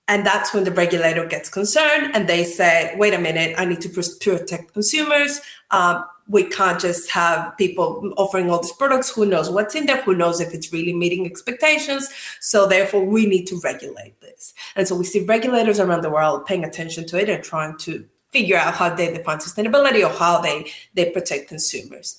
And 0.08 0.24
that's 0.24 0.54
when 0.54 0.64
the 0.64 0.72
regulator 0.72 1.26
gets 1.26 1.50
concerned 1.50 2.12
and 2.14 2.26
they 2.26 2.42
say, 2.42 2.94
wait 2.96 3.12
a 3.12 3.18
minute, 3.18 3.54
I 3.58 3.66
need 3.66 3.82
to 3.82 3.90
protect 3.90 4.72
consumers. 4.72 5.40
Um, 5.70 6.02
we 6.28 6.44
can't 6.44 6.78
just 6.78 7.10
have 7.10 7.56
people 7.56 8.12
offering 8.16 8.50
all 8.50 8.60
these 8.60 8.72
products. 8.72 9.10
Who 9.10 9.24
knows 9.24 9.48
what's 9.48 9.74
in 9.74 9.86
there? 9.86 10.02
Who 10.02 10.14
knows 10.14 10.40
if 10.40 10.52
it's 10.52 10.72
really 10.72 10.92
meeting 10.92 11.24
expectations? 11.24 12.08
So 12.40 12.66
therefore, 12.66 13.04
we 13.04 13.26
need 13.26 13.46
to 13.46 13.58
regulate 13.64 14.20
this. 14.20 14.52
And 14.76 14.86
so 14.86 14.94
we 14.94 15.04
see 15.04 15.24
regulators 15.24 15.80
around 15.80 16.02
the 16.02 16.10
world 16.10 16.44
paying 16.44 16.64
attention 16.64 17.06
to 17.06 17.18
it 17.18 17.30
and 17.30 17.42
trying 17.42 17.78
to 17.78 18.04
figure 18.30 18.58
out 18.58 18.74
how 18.74 18.94
they 18.94 19.12
define 19.12 19.38
sustainability 19.38 20.04
or 20.04 20.12
how 20.12 20.40
they 20.40 20.70
they 20.94 21.10
protect 21.10 21.48
consumers. 21.48 22.18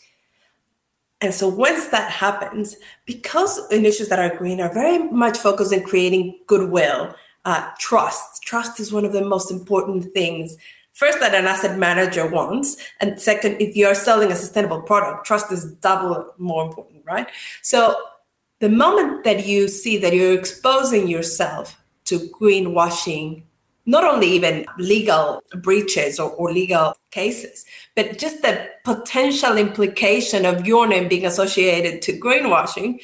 And 1.22 1.34
so 1.34 1.48
once 1.48 1.88
that 1.90 2.12
happens, 2.12 2.78
because 3.06 3.70
initiatives 3.72 4.10
that 4.10 4.20
are 4.20 4.36
green 4.36 4.62
are 4.62 4.74
very 4.74 5.00
much 5.10 5.38
focused 5.38 5.74
on 5.74 5.84
creating 5.84 6.40
goodwill, 6.48 7.14
uh, 7.46 7.70
trust. 7.78 8.42
Trust 8.42 8.80
is 8.80 8.92
one 8.92 9.06
of 9.06 9.12
the 9.12 9.24
most 9.24 9.52
important 9.52 10.14
things 10.14 10.58
first 11.00 11.22
that 11.22 11.34
an 11.34 11.46
asset 11.46 11.78
manager 11.78 12.28
wants 12.28 12.76
and 13.00 13.20
second 13.20 13.56
if 13.62 13.74
you're 13.76 13.96
selling 13.96 14.32
a 14.32 14.36
sustainable 14.36 14.82
product 14.82 15.26
trust 15.26 15.50
is 15.50 15.64
double 15.88 16.34
more 16.38 16.66
important 16.68 17.02
right? 17.06 17.28
So 17.62 17.96
the 18.60 18.70
moment 18.70 19.24
that 19.24 19.46
you 19.48 19.70
see 19.70 19.98
that 19.98 20.14
you're 20.14 20.38
exposing 20.38 21.08
yourself 21.08 21.82
to 22.06 22.20
greenwashing 22.40 23.44
not 23.86 24.04
only 24.04 24.28
even 24.28 24.66
legal 24.78 25.42
breaches 25.62 26.20
or, 26.20 26.32
or 26.32 26.52
legal 26.52 26.94
cases 27.12 27.66
but 27.96 28.18
just 28.18 28.42
the 28.42 28.70
potential 28.84 29.56
implication 29.58 30.46
of 30.46 30.68
your 30.68 30.86
name 30.86 31.08
being 31.08 31.26
associated 31.26 32.02
to 32.02 32.12
greenwashing 32.20 33.00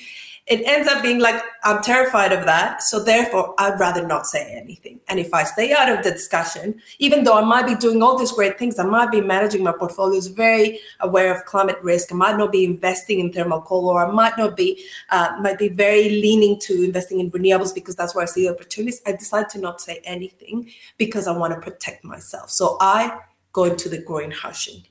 it 0.48 0.62
ends 0.68 0.88
up 0.88 1.02
being 1.02 1.20
like 1.20 1.42
i'm 1.64 1.82
terrified 1.82 2.32
of 2.32 2.46
that 2.46 2.84
so 2.84 3.04
therefore 3.04 3.54
i'd 3.58 3.80
rather 3.80 4.06
not 4.06 4.28
say 4.28 4.54
anything. 4.56 5.00
And 5.08 5.20
if 5.20 5.34
i 5.34 5.44
stay 5.44 5.74
out 5.74 5.90
of 5.90 6.04
the 6.04 6.12
discussion 6.12 6.82
even 7.00 7.24
though 7.24 7.38
i 7.38 7.44
might 7.44 7.66
be 7.66 7.76
doing 7.76 8.04
all 8.04 8.18
these 8.18 8.32
great 8.32 8.60
things 8.60 8.78
i 8.80 8.84
might 8.84 9.12
be 9.12 9.22
managing 9.22 9.64
my 9.64 9.72
portfolios 9.72 10.28
very 10.28 10.80
aware 11.00 11.34
of 11.34 11.46
climate 11.46 11.78
risk 11.82 12.12
i 12.12 12.16
might 12.16 12.38
not 12.38 12.52
be 12.52 12.64
investing 12.64 13.20
in 13.20 13.32
thermal 13.32 13.62
coal 13.62 13.90
or 13.90 14.06
i 14.06 14.12
might 14.12 14.38
not 14.38 14.56
be 14.56 14.84
uh, 15.10 15.36
might 15.42 15.58
be 15.58 15.70
very 15.70 16.10
leaning 16.10 16.60
to 16.60 16.84
investing 16.84 17.20
in 17.20 17.32
renewables 17.32 17.74
because 17.74 17.96
that's 17.96 18.14
where 18.14 18.24
i 18.24 18.28
see 18.28 18.48
the 18.48 18.54
opportunities 18.54 19.02
i 19.08 19.12
decide 19.12 19.50
to 19.50 19.60
not 19.60 19.82
say 19.82 20.02
anything 20.06 20.70
because 20.98 21.28
i 21.28 21.36
want 21.36 21.54
to 21.54 21.60
protect 21.60 22.04
myself. 22.04 22.50
So 22.50 22.78
i 22.80 23.20
go 23.54 23.64
into 23.64 23.90
the 23.90 24.02
green 24.02 24.32
hushing 24.32 24.84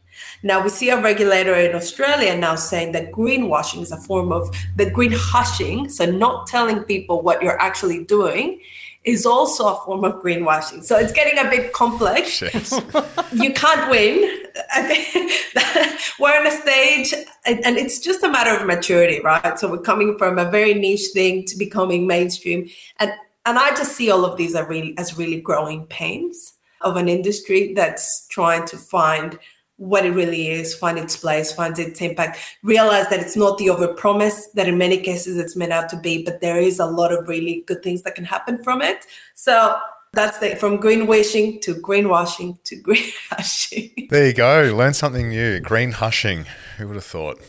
now, 0.43 0.63
we 0.63 0.69
see 0.69 0.91
a 0.91 1.01
regulator 1.01 1.55
in 1.55 1.75
Australia 1.75 2.37
now 2.37 2.55
saying 2.55 2.93
that 2.93 3.13
greenwashing 3.13 3.83
is 3.83 3.93
a 3.93 3.97
form 3.97 4.33
of 4.33 4.55
the 4.77 4.91
green 4.91 5.13
hushing, 5.13 5.89
so 5.89 6.05
not 6.05 6.47
telling 6.47 6.83
people 6.83 7.23
what 7.23 7.43
you're 7.43 7.61
actually 7.61 8.05
doing, 8.05 8.61
is 9.05 9.27
also 9.27 9.69
a 9.69 9.77
form 9.85 10.05
of 10.05 10.23
greenwashing. 10.23 10.83
So 10.83 10.99
it's 10.99 11.13
getting 11.13 11.39
a 11.39 11.49
bit 11.49 11.73
complex. 11.73 12.41
you 13.33 13.53
can't 13.53 13.91
win. 13.91 14.43
we're 16.19 16.39
on 16.39 16.47
a 16.47 16.51
stage, 16.51 17.15
and 17.47 17.77
it's 17.77 17.99
just 17.99 18.23
a 18.23 18.31
matter 18.31 18.55
of 18.55 18.67
maturity, 18.67 19.21
right? 19.21 19.59
So 19.59 19.71
we're 19.71 19.79
coming 19.79 20.17
from 20.17 20.39
a 20.39 20.51
very 20.51 20.75
niche 20.75 21.09
thing 21.13 21.45
to 21.47 21.57
becoming 21.59 22.07
mainstream, 22.07 22.69
and 22.99 23.13
and 23.47 23.59
I 23.59 23.71
just 23.71 23.95
see 23.95 24.11
all 24.11 24.25
of 24.25 24.39
these 24.39 24.55
are 24.55 24.67
really 24.67 24.97
as 24.97 25.19
really 25.19 25.41
growing 25.41 25.87
pains 25.87 26.55
of 26.81 26.97
an 26.97 27.09
industry 27.09 27.75
that's 27.75 28.27
trying 28.29 28.67
to 28.67 28.77
find 28.77 29.39
what 29.85 30.07
it 30.07 30.11
really 30.11 30.49
is, 30.49 30.75
find 30.75 30.99
its 30.99 31.17
place, 31.17 31.53
find 31.53 31.79
its 31.79 32.01
impact, 32.01 32.39
realize 32.63 33.09
that 33.09 33.21
it's 33.21 33.37
not 33.37 33.59
the 33.59 33.67
overpromise 33.67 34.53
that 34.55 34.69
in 34.69 34.79
many 34.79 34.99
cases 34.99 35.37
it's 35.37 35.55
meant 35.57 35.73
out 35.73 35.89
to 35.91 35.97
be, 35.97 36.23
but 36.25 36.41
there 36.41 36.59
is 36.59 36.79
a 36.79 36.87
lot 36.87 37.13
of 37.13 37.29
really 37.29 37.63
good 37.67 37.83
things 37.83 38.03
that 38.03 38.15
can 38.15 38.25
happen 38.25 38.63
from 38.63 38.81
it. 38.81 39.05
So 39.35 39.79
that's 40.13 40.39
the, 40.39 40.57
from 40.57 40.77
green 40.77 41.07
greenwashing 41.07 41.61
to 41.63 41.75
greenwashing 41.75 42.63
to 42.65 42.77
greenwashing. 42.83 44.09
There 44.09 44.27
you 44.27 44.33
go. 44.33 44.73
Learn 44.75 44.95
something 44.95 45.29
new. 45.29 45.61
Green 45.61 45.93
hushing. 45.93 46.47
Who 46.79 46.87
would 46.89 46.97
have 46.97 47.05
thought? 47.05 47.41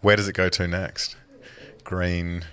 Where 0.00 0.16
does 0.16 0.28
it 0.28 0.34
go 0.34 0.48
to 0.48 0.68
next? 0.68 1.16
Green 1.82 2.44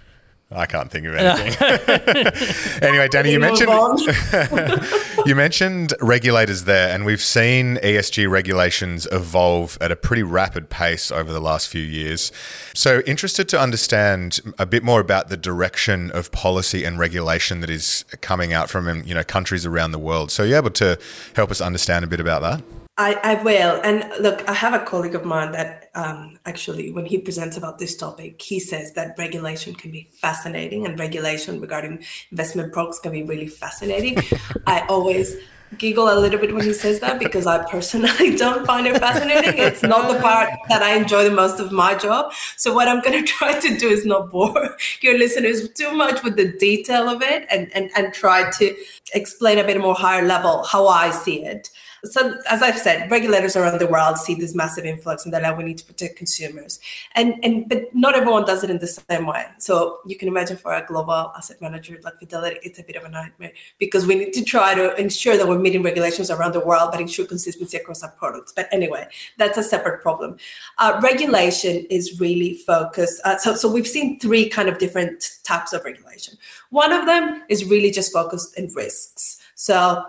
I 0.49 0.65
can't 0.65 0.89
think 0.89 1.05
of 1.05 1.13
anything. 1.13 2.81
anyway, 2.81 3.09
Danny, 3.09 3.33
you 3.33 3.39
mentioned 3.39 3.69
you 5.25 5.35
mentioned 5.35 5.93
regulators 5.99 6.63
there, 6.63 6.93
and 6.93 7.03
we've 7.05 7.21
seen 7.21 7.75
ESG 7.77 8.29
regulations 8.29 9.09
evolve 9.11 9.77
at 9.81 9.91
a 9.91 9.97
pretty 9.97 10.23
rapid 10.23 10.69
pace 10.69 11.11
over 11.11 11.33
the 11.33 11.41
last 11.41 11.67
few 11.67 11.81
years. 11.81 12.31
So, 12.73 13.01
interested 13.01 13.49
to 13.49 13.59
understand 13.59 14.39
a 14.57 14.65
bit 14.65 14.83
more 14.83 15.01
about 15.01 15.27
the 15.27 15.35
direction 15.35 16.11
of 16.11 16.31
policy 16.31 16.85
and 16.85 16.97
regulation 16.97 17.59
that 17.59 17.69
is 17.69 18.05
coming 18.21 18.53
out 18.53 18.69
from 18.69 19.03
you 19.03 19.13
know 19.13 19.25
countries 19.25 19.65
around 19.65 19.91
the 19.91 19.99
world. 19.99 20.31
So, 20.31 20.45
are 20.45 20.47
you 20.47 20.55
able 20.55 20.71
to 20.71 20.97
help 21.35 21.51
us 21.51 21.59
understand 21.59 22.05
a 22.05 22.07
bit 22.07 22.21
about 22.21 22.41
that? 22.43 22.76
I, 22.99 23.13
I 23.23 23.43
will. 23.43 23.79
And 23.83 24.09
look, 24.19 24.47
I 24.49 24.53
have 24.53 24.73
a 24.73 24.83
colleague 24.83 25.13
of 25.13 25.23
mine 25.23 25.51
that 25.51 25.91
um, 25.93 26.39
actually, 26.45 26.91
when 26.91 27.05
he 27.05 27.19
presents 27.19 27.55
about 27.55 27.77
this 27.77 27.95
topic, 27.95 28.41
he 28.41 28.59
says 28.59 28.93
that 28.93 29.15
regulation 29.17 29.75
can 29.75 29.91
be 29.91 30.09
fascinating 30.13 30.85
and 30.85 30.99
regulation 30.99 31.61
regarding 31.61 32.03
investment 32.31 32.73
products 32.73 32.99
can 32.99 33.11
be 33.11 33.23
really 33.23 33.47
fascinating. 33.47 34.17
I 34.67 34.81
always 34.87 35.35
giggle 35.77 36.09
a 36.11 36.17
little 36.17 36.39
bit 36.39 36.55
when 36.55 36.63
he 36.63 36.73
says 36.73 37.01
that 37.01 37.19
because 37.19 37.45
I 37.45 37.63
personally 37.69 38.35
don't 38.37 38.65
find 38.65 38.87
it 38.87 38.97
fascinating. 38.97 39.57
It's 39.57 39.83
not 39.83 40.11
the 40.11 40.19
part 40.19 40.49
that 40.69 40.81
I 40.81 40.95
enjoy 40.95 41.25
the 41.25 41.35
most 41.35 41.59
of 41.59 41.71
my 41.71 41.93
job. 41.93 42.31
So 42.55 42.73
what 42.73 42.87
I'm 42.87 43.01
going 43.01 43.21
to 43.23 43.27
try 43.27 43.59
to 43.59 43.77
do 43.77 43.89
is 43.89 44.05
not 44.05 44.31
bore 44.31 44.75
your 45.01 45.17
listeners 45.19 45.69
too 45.69 45.93
much 45.93 46.23
with 46.23 46.35
the 46.35 46.53
detail 46.53 47.09
of 47.09 47.21
it 47.21 47.45
and, 47.51 47.69
and, 47.75 47.91
and 47.95 48.13
try 48.13 48.49
to 48.51 48.75
explain 49.13 49.59
a 49.59 49.63
bit 49.63 49.79
more 49.79 49.95
higher 49.95 50.25
level 50.25 50.63
how 50.63 50.87
I 50.87 51.11
see 51.11 51.43
it 51.43 51.69
so 52.07 52.37
as 52.49 52.61
I've 52.61 52.77
said, 52.77 53.09
regulators 53.11 53.55
around 53.55 53.79
the 53.79 53.87
world 53.87 54.17
see 54.17 54.35
this 54.35 54.55
massive 54.55 54.85
influx 54.85 55.25
and 55.25 55.33
they're 55.33 55.41
like, 55.41 55.57
we 55.57 55.63
need 55.63 55.77
to 55.77 55.85
protect 55.85 56.17
consumers. 56.17 56.79
And 57.15 57.35
and 57.43 57.67
but 57.69 57.93
not 57.93 58.15
everyone 58.15 58.45
does 58.45 58.63
it 58.63 58.69
in 58.69 58.79
the 58.79 58.87
same 58.87 59.25
way. 59.25 59.45
So 59.59 59.99
you 60.05 60.15
can 60.15 60.27
imagine 60.27 60.57
for 60.57 60.73
a 60.73 60.85
global 60.85 61.31
asset 61.35 61.61
manager 61.61 61.97
like 62.03 62.17
Fidelity, 62.19 62.59
it's 62.63 62.79
a 62.79 62.83
bit 62.83 62.95
of 62.95 63.03
a 63.03 63.09
nightmare 63.09 63.51
because 63.77 64.05
we 64.05 64.15
need 64.15 64.33
to 64.33 64.43
try 64.43 64.75
to 64.75 64.95
ensure 64.99 65.37
that 65.37 65.47
we're 65.47 65.59
meeting 65.59 65.83
regulations 65.83 66.31
around 66.31 66.53
the 66.53 66.59
world, 66.59 66.89
but 66.91 66.99
ensure 67.01 67.25
consistency 67.25 67.77
across 67.77 68.03
our 68.03 68.11
products. 68.11 68.53
But 68.55 68.67
anyway, 68.71 69.07
that's 69.37 69.57
a 69.57 69.63
separate 69.63 70.01
problem. 70.01 70.37
Uh, 70.77 70.99
regulation 71.03 71.85
is 71.89 72.19
really 72.19 72.55
focused. 72.55 73.21
Uh, 73.23 73.37
so 73.37 73.55
so 73.55 73.71
we've 73.71 73.87
seen 73.87 74.19
three 74.19 74.49
kind 74.49 74.69
of 74.69 74.77
different 74.77 75.39
types 75.43 75.73
of 75.73 75.83
regulation. 75.85 76.37
One 76.69 76.91
of 76.91 77.05
them 77.05 77.43
is 77.49 77.65
really 77.65 77.91
just 77.91 78.11
focused 78.11 78.57
in 78.57 78.73
risks. 78.73 79.39
So 79.55 80.05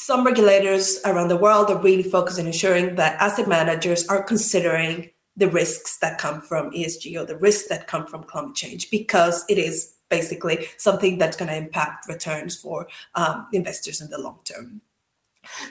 some 0.00 0.24
regulators 0.24 0.98
around 1.04 1.28
the 1.28 1.36
world 1.36 1.70
are 1.70 1.78
really 1.78 2.02
focused 2.02 2.40
on 2.40 2.46
ensuring 2.46 2.94
that 2.94 3.20
asset 3.20 3.46
managers 3.46 4.08
are 4.08 4.22
considering 4.22 5.10
the 5.36 5.48
risks 5.48 5.98
that 5.98 6.16
come 6.16 6.40
from 6.40 6.70
ESG 6.70 7.20
or 7.20 7.26
the 7.26 7.36
risks 7.36 7.68
that 7.68 7.86
come 7.86 8.06
from 8.06 8.22
climate 8.22 8.54
change 8.54 8.90
because 8.90 9.44
it 9.50 9.58
is 9.58 9.92
basically 10.08 10.66
something 10.78 11.18
that's 11.18 11.36
going 11.36 11.50
to 11.50 11.56
impact 11.56 12.08
returns 12.08 12.56
for 12.56 12.88
um, 13.14 13.46
investors 13.52 14.00
in 14.00 14.08
the 14.08 14.18
long 14.18 14.38
term. 14.44 14.80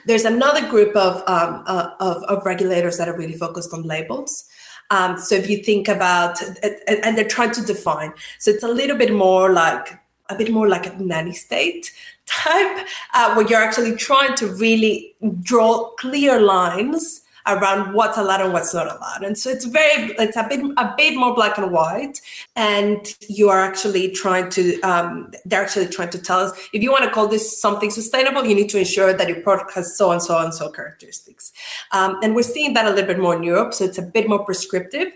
There's 0.06 0.24
another 0.24 0.68
group 0.68 0.94
of, 0.94 1.16
um, 1.28 1.64
uh, 1.66 1.90
of, 1.98 2.22
of, 2.24 2.46
regulators 2.46 2.98
that 2.98 3.08
are 3.08 3.16
really 3.16 3.36
focused 3.36 3.74
on 3.74 3.82
labels. 3.82 4.44
Um, 4.90 5.18
so 5.18 5.34
if 5.34 5.50
you 5.50 5.62
think 5.62 5.88
about, 5.88 6.40
and, 6.40 7.04
and 7.04 7.18
they're 7.18 7.26
trying 7.26 7.52
to 7.52 7.62
define, 7.62 8.12
so 8.38 8.52
it's 8.52 8.62
a 8.62 8.68
little 8.68 8.96
bit 8.96 9.12
more 9.12 9.52
like 9.52 9.99
a 10.30 10.36
bit 10.36 10.50
more 10.50 10.68
like 10.68 10.86
a 10.86 10.96
nanny 11.02 11.32
state 11.32 11.92
type, 12.26 12.86
uh, 13.14 13.34
where 13.34 13.46
you're 13.46 13.60
actually 13.60 13.96
trying 13.96 14.34
to 14.36 14.46
really 14.54 15.14
draw 15.42 15.90
clear 15.98 16.40
lines 16.40 17.22
around 17.46 17.94
what's 17.94 18.18
allowed 18.18 18.40
and 18.42 18.52
what's 18.52 18.74
not 18.74 18.86
allowed. 18.86 19.24
And 19.24 19.36
so 19.36 19.50
it's 19.50 19.64
very, 19.64 20.12
it's 20.18 20.36
a 20.36 20.46
bit, 20.48 20.60
a 20.76 20.94
bit 20.96 21.16
more 21.16 21.34
black 21.34 21.58
and 21.58 21.72
white. 21.72 22.20
And 22.54 23.04
you 23.28 23.48
are 23.48 23.60
actually 23.60 24.10
trying 24.10 24.50
to, 24.50 24.80
um, 24.82 25.32
they're 25.46 25.62
actually 25.62 25.86
trying 25.88 26.10
to 26.10 26.18
tell 26.18 26.40
us 26.40 26.68
if 26.72 26.82
you 26.82 26.92
want 26.92 27.04
to 27.04 27.10
call 27.10 27.28
this 27.28 27.60
something 27.60 27.90
sustainable, 27.90 28.44
you 28.44 28.54
need 28.54 28.68
to 28.70 28.78
ensure 28.78 29.12
that 29.12 29.26
your 29.26 29.40
product 29.40 29.72
has 29.72 29.96
so 29.96 30.12
and 30.12 30.22
so 30.22 30.38
and 30.38 30.54
so 30.54 30.70
characteristics. 30.70 31.52
Um, 31.92 32.18
and 32.22 32.34
we're 32.34 32.42
seeing 32.42 32.74
that 32.74 32.86
a 32.86 32.90
little 32.90 33.06
bit 33.06 33.18
more 33.18 33.34
in 33.34 33.42
Europe. 33.42 33.74
So 33.74 33.84
it's 33.84 33.98
a 33.98 34.02
bit 34.02 34.28
more 34.28 34.44
prescriptive. 34.44 35.08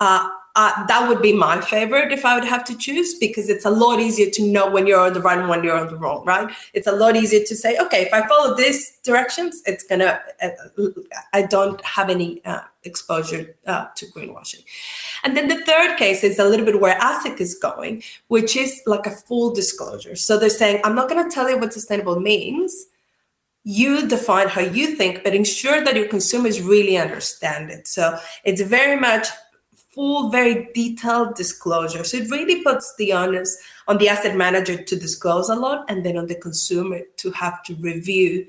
Uh, 0.00 0.28
uh, 0.56 0.86
that 0.86 1.08
would 1.08 1.22
be 1.22 1.32
my 1.32 1.60
favorite 1.60 2.12
if 2.12 2.24
I 2.24 2.34
would 2.34 2.48
have 2.48 2.64
to 2.64 2.76
choose 2.76 3.14
because 3.14 3.48
it's 3.48 3.64
a 3.64 3.70
lot 3.70 4.00
easier 4.00 4.28
to 4.30 4.42
know 4.42 4.68
when 4.68 4.86
you're 4.86 4.98
on 5.00 5.12
the 5.12 5.20
right 5.20 5.38
and 5.38 5.48
when 5.48 5.62
you're 5.62 5.78
on 5.78 5.86
the 5.86 5.96
wrong, 5.96 6.24
right? 6.24 6.52
It's 6.74 6.88
a 6.88 6.92
lot 6.92 7.14
easier 7.14 7.44
to 7.44 7.54
say, 7.54 7.78
okay, 7.78 8.02
if 8.02 8.12
I 8.12 8.26
follow 8.26 8.56
these 8.56 8.98
directions, 9.04 9.62
it's 9.66 9.84
gonna, 9.84 10.20
uh, 10.42 10.48
I 11.32 11.42
don't 11.42 11.80
have 11.84 12.10
any 12.10 12.44
uh, 12.44 12.62
exposure 12.82 13.54
uh, 13.66 13.86
to 13.94 14.06
greenwashing. 14.06 14.64
And 15.22 15.36
then 15.36 15.46
the 15.46 15.64
third 15.64 15.96
case 15.96 16.24
is 16.24 16.40
a 16.40 16.44
little 16.44 16.66
bit 16.66 16.80
where 16.80 16.98
ASIC 16.98 17.40
is 17.40 17.54
going, 17.54 18.02
which 18.26 18.56
is 18.56 18.82
like 18.86 19.06
a 19.06 19.12
full 19.12 19.54
disclosure. 19.54 20.16
So 20.16 20.36
they're 20.36 20.50
saying, 20.50 20.80
I'm 20.82 20.96
not 20.96 21.08
gonna 21.08 21.30
tell 21.30 21.48
you 21.48 21.58
what 21.58 21.72
sustainable 21.72 22.18
means. 22.18 22.86
You 23.62 24.08
define 24.08 24.48
how 24.48 24.62
you 24.62 24.96
think, 24.96 25.22
but 25.22 25.34
ensure 25.34 25.84
that 25.84 25.94
your 25.94 26.08
consumers 26.08 26.60
really 26.60 26.96
understand 26.96 27.70
it. 27.70 27.86
So 27.86 28.18
it's 28.42 28.62
very 28.62 28.98
much 28.98 29.28
full, 29.90 30.30
very 30.30 30.68
detailed 30.72 31.34
disclosure. 31.34 32.04
So 32.04 32.18
it 32.18 32.30
really 32.30 32.62
puts 32.62 32.94
the 32.96 33.12
onus 33.12 33.56
on 33.88 33.98
the 33.98 34.08
asset 34.08 34.36
manager 34.36 34.82
to 34.82 34.96
disclose 34.96 35.48
a 35.48 35.56
lot 35.56 35.84
and 35.88 36.06
then 36.06 36.16
on 36.16 36.26
the 36.26 36.36
consumer 36.36 37.00
to 37.18 37.30
have 37.32 37.62
to 37.64 37.74
review 37.76 38.46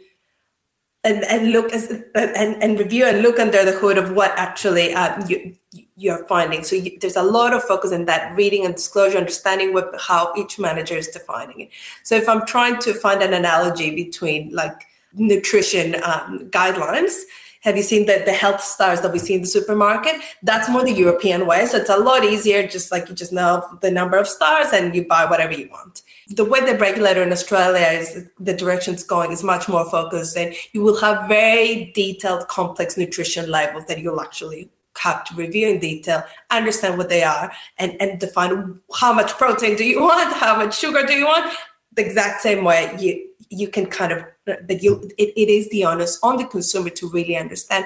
and, 1.04 1.24
and 1.24 1.52
look 1.52 1.74
as, 1.74 1.90
and, 2.14 2.64
and 2.64 2.78
review 2.78 3.06
and 3.06 3.24
look 3.24 3.40
under 3.40 3.66
the 3.66 3.72
hood 3.72 3.98
of 3.98 4.12
what 4.12 4.32
actually 4.38 4.94
uh, 4.94 5.26
you, 5.28 5.56
you're 5.98 6.24
finding. 6.26 6.64
So 6.64 6.76
you, 6.76 7.00
there's 7.00 7.16
a 7.16 7.24
lot 7.24 7.54
of 7.54 7.64
focus 7.64 7.92
in 7.92 8.06
that 8.06 8.36
reading 8.36 8.66
and 8.66 8.76
disclosure, 8.76 9.18
understanding 9.18 9.74
what, 9.74 9.92
how 10.00 10.32
each 10.38 10.60
manager 10.60 10.96
is 10.96 11.08
defining 11.08 11.62
it. 11.62 11.70
So 12.04 12.16
if 12.16 12.30
I'm 12.30 12.46
trying 12.46 12.80
to 12.82 12.94
find 12.94 13.24
an 13.24 13.34
analogy 13.34 13.96
between 13.96 14.52
like 14.54 14.80
nutrition 15.14 15.96
um, 16.04 16.50
guidelines, 16.52 17.22
have 17.62 17.78
you 17.78 17.84
seen 17.84 18.06
the, 18.08 18.24
the 18.26 18.34
health 18.34 18.62
stars 18.62 19.02
that 19.02 19.12
we 19.12 19.20
see 19.20 19.36
in 19.36 19.42
the 19.42 19.48
supermarket? 19.48 20.16
That's 20.42 20.70
more 20.70 20.84
the 20.84 20.92
European 20.92 21.46
way. 21.46 21.66
So 21.68 21.78
it's 21.78 21.90
a 21.90 21.98
lot 21.98 22.24
easier, 22.24 22.68
just 22.68 22.92
like 22.92 23.08
you 23.08 23.16
just 23.16 23.32
know 23.32 23.64
the 23.82 23.92
number 23.92 24.18
of 24.18 24.28
stars 24.28 24.68
and 24.74 24.96
you 24.96 25.06
buy 25.06 25.26
whatever 25.26 25.54
you 25.54 25.70
want. 25.70 26.02
The 26.30 26.46
way 26.46 26.60
the 26.66 26.78
regulator 26.78 27.22
in 27.22 27.32
Australia 27.32 27.88
is 28.00 28.26
the 28.40 28.54
direction 28.54 28.96
it's 28.96 29.04
going 29.04 29.32
is 29.32 29.44
much 29.44 29.70
more 29.70 29.90
focused 29.90 30.36
and 30.36 30.56
you 30.74 30.82
will 30.82 31.00
have 31.02 31.28
very 31.28 31.92
detailed, 31.94 32.48
complex 32.48 32.98
nutrition 32.98 33.50
labels 33.50 33.86
that 33.86 34.00
you'll 34.00 34.22
actually 34.22 34.70
have 34.98 35.24
to 35.26 35.36
review 35.36 35.68
in 35.68 35.80
detail, 35.80 36.24
understand 36.50 36.98
what 36.98 37.10
they 37.10 37.24
are, 37.24 37.52
and, 37.78 38.00
and 38.02 38.20
define 38.20 38.80
how 38.96 39.14
much 39.14 39.32
protein 39.34 39.76
do 39.76 39.86
you 39.86 40.02
want, 40.08 40.34
how 40.34 40.58
much 40.58 40.78
sugar 40.78 41.06
do 41.06 41.14
you 41.14 41.26
want. 41.26 41.54
The 41.94 42.06
exact 42.06 42.42
same 42.42 42.64
way 42.64 42.96
you 43.00 43.31
you 43.52 43.68
can 43.68 43.86
kind 43.86 44.12
of 44.12 44.24
that 44.46 44.82
you 44.82 45.10
it, 45.18 45.34
it 45.36 45.50
is 45.50 45.70
the 45.70 45.86
onus 45.86 46.18
on 46.24 46.38
the 46.38 46.46
consumer 46.46 46.90
to 46.90 47.10
really 47.10 47.36
understand 47.36 47.86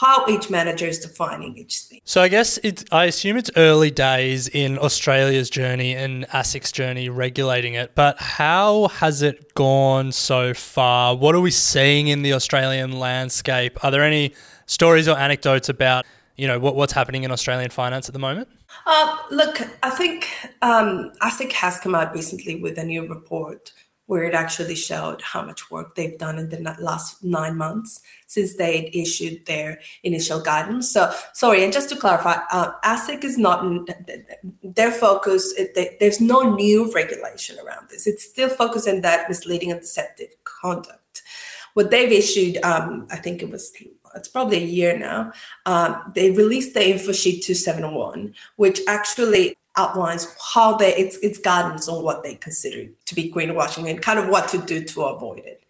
how 0.00 0.26
each 0.26 0.50
manager 0.50 0.86
is 0.86 0.98
defining 0.98 1.56
each 1.56 1.82
thing. 1.82 2.00
So 2.04 2.20
I 2.20 2.28
guess 2.28 2.58
it's 2.64 2.84
I 2.90 3.04
assume 3.04 3.36
it's 3.36 3.50
early 3.56 3.90
days 3.90 4.48
in 4.48 4.78
Australia's 4.78 5.50
journey 5.50 5.94
and 5.94 6.26
ASIC's 6.28 6.72
journey 6.72 7.08
regulating 7.08 7.74
it, 7.74 7.94
but 7.94 8.20
how 8.20 8.88
has 8.88 9.22
it 9.22 9.54
gone 9.54 10.12
so 10.12 10.54
far? 10.54 11.16
What 11.16 11.34
are 11.34 11.40
we 11.40 11.50
seeing 11.50 12.08
in 12.08 12.22
the 12.22 12.32
Australian 12.32 12.98
landscape? 12.98 13.82
Are 13.84 13.90
there 13.90 14.02
any 14.02 14.34
stories 14.66 15.06
or 15.06 15.16
anecdotes 15.18 15.68
about 15.68 16.06
you 16.36 16.48
know 16.48 16.58
what, 16.58 16.74
what's 16.74 16.92
happening 16.92 17.22
in 17.22 17.30
Australian 17.30 17.70
finance 17.70 18.08
at 18.08 18.12
the 18.12 18.18
moment? 18.18 18.48
Uh, 18.86 19.16
look, 19.30 19.60
I 19.84 19.90
think 19.90 20.28
um, 20.62 21.12
ASIC 21.22 21.52
has 21.52 21.78
come 21.78 21.94
out 21.94 22.12
recently 22.12 22.60
with 22.60 22.78
a 22.78 22.84
new 22.84 23.06
report 23.06 23.72
where 24.06 24.24
it 24.24 24.34
actually 24.34 24.74
showed 24.74 25.20
how 25.22 25.42
much 25.42 25.70
work 25.70 25.94
they've 25.94 26.18
done 26.18 26.38
in 26.38 26.48
the 26.50 26.76
last 26.78 27.24
nine 27.24 27.56
months 27.56 28.00
since 28.26 28.56
they 28.56 28.90
issued 28.92 29.46
their 29.46 29.80
initial 30.02 30.40
guidance. 30.40 30.90
So, 30.90 31.12
sorry, 31.32 31.64
and 31.64 31.72
just 31.72 31.88
to 31.88 31.96
clarify, 31.96 32.38
uh, 32.52 32.72
ASIC 32.84 33.24
is 33.24 33.38
not 33.38 33.88
their 34.62 34.92
focus. 34.92 35.54
It, 35.56 35.98
there's 36.00 36.20
no 36.20 36.54
new 36.54 36.92
regulation 36.92 37.58
around 37.58 37.88
this. 37.88 38.06
It's 38.06 38.24
still 38.24 38.50
focused 38.50 38.88
on 38.88 39.00
that 39.00 39.28
misleading 39.28 39.70
and 39.70 39.80
deceptive 39.80 40.30
conduct. 40.44 41.22
What 41.72 41.90
they've 41.90 42.12
issued, 42.12 42.62
um, 42.62 43.08
I 43.10 43.16
think 43.16 43.42
it 43.42 43.50
was 43.50 43.72
it's 44.14 44.28
probably 44.28 44.58
a 44.58 44.66
year 44.66 44.96
now. 44.96 45.32
Um, 45.66 46.12
they 46.14 46.30
released 46.30 46.74
the 46.74 46.88
info 46.88 47.12
sheet 47.12 47.42
271, 47.42 48.34
which 48.56 48.80
actually 48.86 49.56
outlines 49.76 50.34
how 50.54 50.76
they 50.76 50.94
it's, 50.94 51.16
it's 51.16 51.38
guidance 51.38 51.88
on 51.88 52.02
what 52.02 52.22
they 52.22 52.34
consider 52.36 52.90
to 53.06 53.14
be 53.14 53.30
greenwashing 53.30 53.90
and 53.90 54.00
kind 54.00 54.18
of 54.18 54.28
what 54.28 54.48
to 54.48 54.58
do 54.58 54.84
to 54.84 55.02
avoid 55.02 55.40
it. 55.40 55.62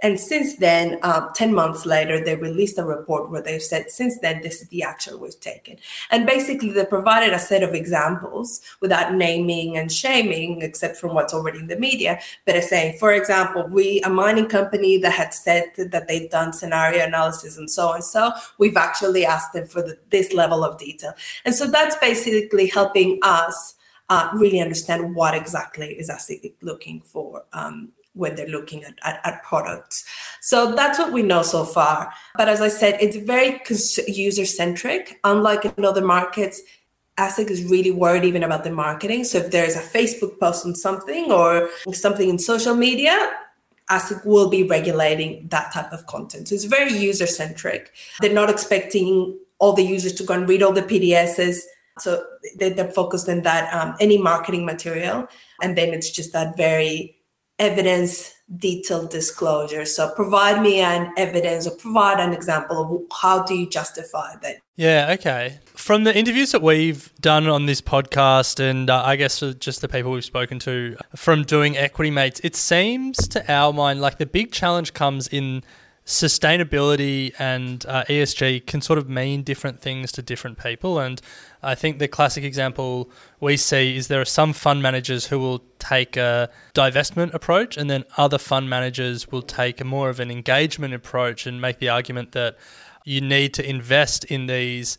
And 0.00 0.20
since 0.20 0.56
then, 0.56 0.98
uh, 1.02 1.28
10 1.34 1.52
months 1.52 1.84
later, 1.84 2.22
they 2.22 2.36
released 2.36 2.78
a 2.78 2.84
report 2.84 3.30
where 3.30 3.42
they've 3.42 3.62
said, 3.62 3.90
since 3.90 4.18
then, 4.20 4.42
this 4.42 4.62
is 4.62 4.68
the 4.68 4.84
action 4.84 5.18
we've 5.18 5.40
taken. 5.40 5.76
And 6.10 6.24
basically, 6.24 6.70
they 6.70 6.84
provided 6.84 7.32
a 7.34 7.38
set 7.38 7.64
of 7.64 7.74
examples 7.74 8.60
without 8.80 9.14
naming 9.14 9.76
and 9.76 9.90
shaming, 9.90 10.62
except 10.62 10.98
from 10.98 11.14
what's 11.14 11.34
already 11.34 11.58
in 11.58 11.66
the 11.66 11.78
media. 11.78 12.20
But 12.46 12.54
are 12.54 12.62
saying, 12.62 12.98
for 12.98 13.12
example, 13.12 13.66
we, 13.68 14.00
a 14.02 14.08
mining 14.08 14.46
company 14.46 14.98
that 14.98 15.12
had 15.12 15.34
said 15.34 15.72
that 15.76 16.06
they'd 16.06 16.30
done 16.30 16.52
scenario 16.52 17.04
analysis 17.04 17.58
and 17.58 17.68
so 17.68 17.88
on. 17.88 18.02
So 18.02 18.30
we've 18.58 18.76
actually 18.76 19.26
asked 19.26 19.52
them 19.52 19.66
for 19.66 19.82
the, 19.82 19.98
this 20.10 20.32
level 20.32 20.62
of 20.62 20.78
detail. 20.78 21.14
And 21.44 21.54
so 21.54 21.66
that's 21.66 21.96
basically 21.96 22.68
helping 22.68 23.18
us 23.22 23.74
uh, 24.10 24.30
really 24.34 24.60
understand 24.60 25.14
what 25.14 25.34
exactly 25.34 25.88
is 25.94 26.08
ASIC 26.08 26.54
looking 26.62 27.00
for 27.00 27.44
um, 27.52 27.90
when 28.18 28.34
they're 28.34 28.48
looking 28.48 28.84
at, 28.84 28.94
at, 29.02 29.20
at, 29.24 29.42
products. 29.42 30.04
So 30.40 30.74
that's 30.74 30.98
what 30.98 31.12
we 31.12 31.22
know 31.22 31.42
so 31.42 31.64
far. 31.64 32.12
But 32.36 32.48
as 32.48 32.60
I 32.60 32.68
said, 32.68 32.98
it's 33.00 33.16
very 33.16 33.60
user 34.08 34.44
centric. 34.44 35.20
Unlike 35.24 35.76
in 35.78 35.84
other 35.84 36.04
markets, 36.04 36.60
ASIC 37.18 37.50
is 37.50 37.64
really 37.64 37.90
worried 37.90 38.24
even 38.24 38.42
about 38.42 38.64
the 38.64 38.70
marketing. 38.70 39.24
So 39.24 39.38
if 39.38 39.50
there's 39.50 39.76
a 39.76 39.80
Facebook 39.80 40.38
post 40.38 40.66
on 40.66 40.74
something 40.74 41.32
or 41.32 41.70
something 41.92 42.28
in 42.28 42.38
social 42.38 42.74
media, 42.74 43.32
ASIC 43.90 44.24
will 44.24 44.48
be 44.48 44.62
regulating 44.62 45.48
that 45.48 45.72
type 45.72 45.92
of 45.92 46.06
content. 46.06 46.48
So 46.48 46.54
it's 46.54 46.64
very 46.64 46.92
user 46.92 47.26
centric. 47.26 47.92
They're 48.20 48.32
not 48.32 48.50
expecting 48.50 49.38
all 49.58 49.72
the 49.72 49.82
users 49.82 50.12
to 50.14 50.24
go 50.24 50.34
and 50.34 50.48
read 50.48 50.62
all 50.62 50.72
the 50.72 50.82
PDSs. 50.82 51.60
So 51.98 52.24
they're 52.56 52.92
focused 52.92 53.28
on 53.28 53.42
that, 53.42 53.72
um, 53.74 53.96
any 53.98 54.18
marketing 54.18 54.64
material. 54.64 55.26
And 55.62 55.76
then 55.76 55.88
it's 55.88 56.10
just 56.10 56.32
that 56.32 56.56
very 56.56 57.17
evidence 57.58 58.34
detailed 58.56 59.10
disclosure. 59.10 59.84
So 59.84 60.10
provide 60.14 60.62
me 60.62 60.80
an 60.80 61.12
evidence 61.16 61.66
or 61.66 61.76
provide 61.76 62.18
an 62.18 62.32
example 62.32 62.82
of 62.82 63.16
how 63.20 63.42
do 63.42 63.54
you 63.54 63.68
justify 63.68 64.36
that. 64.42 64.56
Yeah 64.76 65.10
okay. 65.18 65.58
From 65.74 66.04
the 66.04 66.16
interviews 66.16 66.52
that 66.52 66.62
we've 66.62 67.12
done 67.20 67.46
on 67.46 67.66
this 67.66 67.80
podcast 67.80 68.60
and 68.60 68.90
uh, 68.90 69.02
i 69.04 69.16
guess 69.16 69.40
just 69.58 69.80
the 69.80 69.88
people 69.88 70.10
we've 70.12 70.24
spoken 70.24 70.58
to 70.60 70.96
from 71.16 71.42
doing 71.44 71.76
equity 71.76 72.10
mates 72.10 72.40
it 72.44 72.54
seems 72.56 73.16
to 73.28 73.52
our 73.52 73.72
mind 73.72 74.00
like 74.00 74.18
the 74.18 74.26
big 74.26 74.52
challenge 74.52 74.92
comes 74.92 75.28
in 75.28 75.62
sustainability 76.08 77.34
and 77.38 77.84
uh, 77.86 78.02
ESG 78.04 78.66
can 78.66 78.80
sort 78.80 78.98
of 78.98 79.10
mean 79.10 79.42
different 79.42 79.82
things 79.82 80.10
to 80.12 80.22
different 80.22 80.58
people. 80.58 80.98
And 80.98 81.20
I 81.62 81.74
think 81.74 81.98
the 81.98 82.08
classic 82.08 82.44
example 82.44 83.10
we 83.40 83.56
see 83.56 83.96
is 83.96 84.08
there 84.08 84.20
are 84.20 84.24
some 84.24 84.52
fund 84.52 84.82
managers 84.82 85.26
who 85.26 85.38
will 85.38 85.64
take 85.78 86.16
a 86.16 86.50
divestment 86.74 87.34
approach, 87.34 87.76
and 87.76 87.90
then 87.90 88.04
other 88.16 88.38
fund 88.38 88.70
managers 88.70 89.30
will 89.30 89.42
take 89.42 89.80
a 89.80 89.84
more 89.84 90.08
of 90.10 90.20
an 90.20 90.30
engagement 90.30 90.94
approach 90.94 91.46
and 91.46 91.60
make 91.60 91.78
the 91.78 91.88
argument 91.88 92.32
that 92.32 92.56
you 93.04 93.20
need 93.20 93.54
to 93.54 93.68
invest 93.68 94.24
in 94.24 94.46
these 94.46 94.98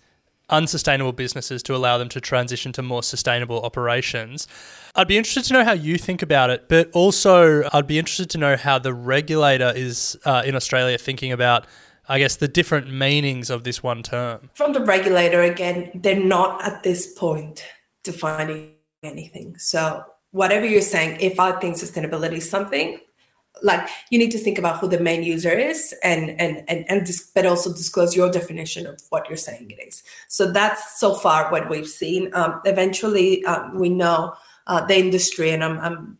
unsustainable 0.49 1.11
businesses 1.11 1.61
to 1.63 1.75
allow 1.75 1.97
them 1.97 2.09
to 2.09 2.19
transition 2.19 2.71
to 2.73 2.81
more 2.81 3.03
sustainable 3.03 3.61
operations. 3.61 4.47
I'd 4.95 5.07
be 5.07 5.17
interested 5.17 5.43
to 5.45 5.53
know 5.53 5.63
how 5.63 5.73
you 5.73 5.97
think 5.97 6.21
about 6.21 6.49
it, 6.49 6.67
but 6.67 6.89
also 6.91 7.69
I'd 7.71 7.87
be 7.87 7.99
interested 7.99 8.29
to 8.31 8.37
know 8.37 8.57
how 8.57 8.79
the 8.79 8.93
regulator 8.93 9.71
is 9.75 10.17
uh, 10.25 10.41
in 10.45 10.55
Australia 10.55 10.97
thinking 10.97 11.31
about, 11.31 11.67
I 12.09 12.17
guess, 12.17 12.35
the 12.35 12.47
different 12.47 12.91
meanings 12.91 13.51
of 13.51 13.63
this 13.63 13.83
one 13.83 14.01
term. 14.01 14.49
From 14.55 14.73
the 14.73 14.83
regulator, 14.83 15.41
again, 15.41 15.91
they're 15.93 16.19
not 16.19 16.61
at 16.65 16.81
this 16.81 17.13
point 17.13 17.63
defining 18.03 18.73
anything. 19.03 19.55
So, 19.57 20.03
whatever 20.31 20.65
you're 20.65 20.81
saying, 20.81 21.19
if 21.21 21.39
I 21.39 21.51
think 21.59 21.75
sustainability 21.75 22.37
is 22.37 22.49
something, 22.49 22.99
like 23.61 23.87
you 24.09 24.17
need 24.17 24.31
to 24.31 24.37
think 24.37 24.57
about 24.57 24.79
who 24.79 24.87
the 24.87 24.99
main 24.99 25.23
user 25.23 25.51
is 25.51 25.93
and 26.03 26.29
and 26.39 26.63
and, 26.67 26.85
and 26.89 27.05
dis- 27.05 27.29
but 27.33 27.45
also 27.45 27.71
disclose 27.71 28.15
your 28.15 28.31
definition 28.31 28.87
of 28.87 29.01
what 29.09 29.27
you're 29.27 29.37
saying 29.37 29.69
it 29.69 29.85
is 29.85 30.03
so 30.27 30.51
that's 30.51 30.99
so 30.99 31.13
far 31.13 31.51
what 31.51 31.69
we've 31.69 31.87
seen 31.87 32.29
um, 32.35 32.61
eventually 32.65 33.43
um, 33.45 33.77
we 33.77 33.89
know 33.89 34.33
uh, 34.67 34.85
the 34.85 34.97
industry 34.97 35.49
and 35.49 35.63
I'm, 35.63 35.79
I'm 35.79 36.17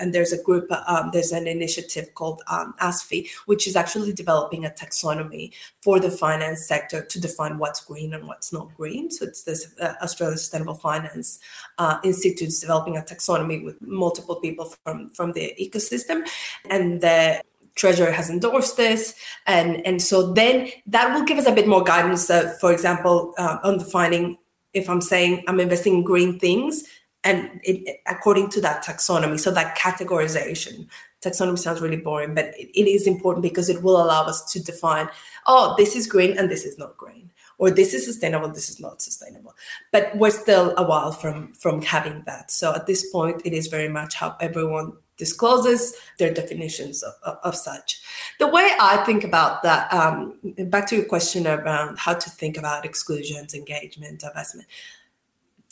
and 0.00 0.14
there's 0.14 0.32
a 0.32 0.42
group, 0.42 0.70
um, 0.86 1.10
there's 1.12 1.32
an 1.32 1.46
initiative 1.46 2.14
called 2.14 2.42
um, 2.46 2.74
ASFI, 2.80 3.28
which 3.46 3.66
is 3.66 3.76
actually 3.76 4.12
developing 4.12 4.64
a 4.64 4.70
taxonomy 4.70 5.52
for 5.82 6.00
the 6.00 6.10
finance 6.10 6.66
sector 6.66 7.02
to 7.04 7.20
define 7.20 7.58
what's 7.58 7.84
green 7.84 8.14
and 8.14 8.26
what's 8.26 8.52
not 8.52 8.74
green. 8.74 9.10
So 9.10 9.24
it's 9.24 9.42
this 9.42 9.74
uh, 9.80 9.94
Australian 10.02 10.38
Sustainable 10.38 10.74
Finance 10.74 11.38
uh, 11.78 11.98
developing 12.02 12.96
a 12.96 13.02
taxonomy 13.02 13.64
with 13.64 13.80
multiple 13.82 14.36
people 14.36 14.74
from 14.84 15.10
from 15.10 15.32
the 15.32 15.54
ecosystem, 15.60 16.26
and 16.68 17.00
the 17.00 17.42
treasurer 17.74 18.12
has 18.12 18.30
endorsed 18.30 18.76
this 18.76 19.14
and 19.46 19.84
and 19.86 20.00
so 20.00 20.32
then 20.32 20.70
that 20.86 21.12
will 21.12 21.24
give 21.24 21.38
us 21.38 21.46
a 21.46 21.52
bit 21.52 21.66
more 21.66 21.82
guidance 21.82 22.30
uh, 22.30 22.56
for 22.60 22.72
example 22.72 23.34
uh, 23.36 23.58
on 23.64 23.78
defining 23.78 24.38
if 24.74 24.88
i'm 24.88 25.00
saying 25.00 25.42
i'm 25.48 25.58
investing 25.58 25.94
in 25.94 26.02
green 26.04 26.38
things 26.38 26.84
and 27.24 27.60
it, 27.64 28.00
according 28.06 28.48
to 28.50 28.60
that 28.60 28.84
taxonomy 28.84 29.38
so 29.38 29.50
that 29.50 29.76
categorization 29.76 30.86
taxonomy 31.22 31.58
sounds 31.58 31.80
really 31.80 31.96
boring 31.96 32.34
but 32.34 32.46
it, 32.58 32.70
it 32.78 32.88
is 32.88 33.06
important 33.06 33.42
because 33.42 33.68
it 33.68 33.82
will 33.82 34.02
allow 34.02 34.24
us 34.24 34.52
to 34.52 34.62
define 34.62 35.08
oh 35.46 35.74
this 35.76 35.96
is 35.96 36.06
green 36.06 36.36
and 36.38 36.50
this 36.50 36.64
is 36.64 36.78
not 36.78 36.96
green 36.96 37.30
or 37.58 37.70
this 37.70 37.94
is 37.94 38.04
sustainable 38.04 38.48
this 38.48 38.68
is 38.68 38.80
not 38.80 39.00
sustainable. 39.00 39.54
But 39.92 40.16
we're 40.16 40.30
still 40.30 40.74
a 40.76 40.84
while 40.84 41.12
from 41.12 41.52
from 41.52 41.82
having 41.82 42.22
that. 42.26 42.50
So 42.50 42.74
at 42.74 42.86
this 42.86 43.10
point 43.10 43.42
it 43.44 43.52
is 43.52 43.68
very 43.68 43.88
much 43.88 44.14
how 44.14 44.36
everyone 44.40 44.94
discloses 45.16 45.94
their 46.18 46.34
definitions 46.34 47.04
of, 47.04 47.14
of, 47.22 47.38
of 47.44 47.56
such. 47.56 48.00
The 48.40 48.48
way 48.48 48.68
i 48.80 48.96
think 49.04 49.22
about 49.22 49.62
that 49.62 49.92
um, 49.92 50.38
back 50.66 50.88
to 50.88 50.96
your 50.96 51.04
question 51.04 51.46
around 51.46 51.98
how 51.98 52.14
to 52.14 52.30
think 52.30 52.56
about 52.56 52.84
exclusions 52.84 53.54
engagement 53.54 54.24
investment 54.24 54.66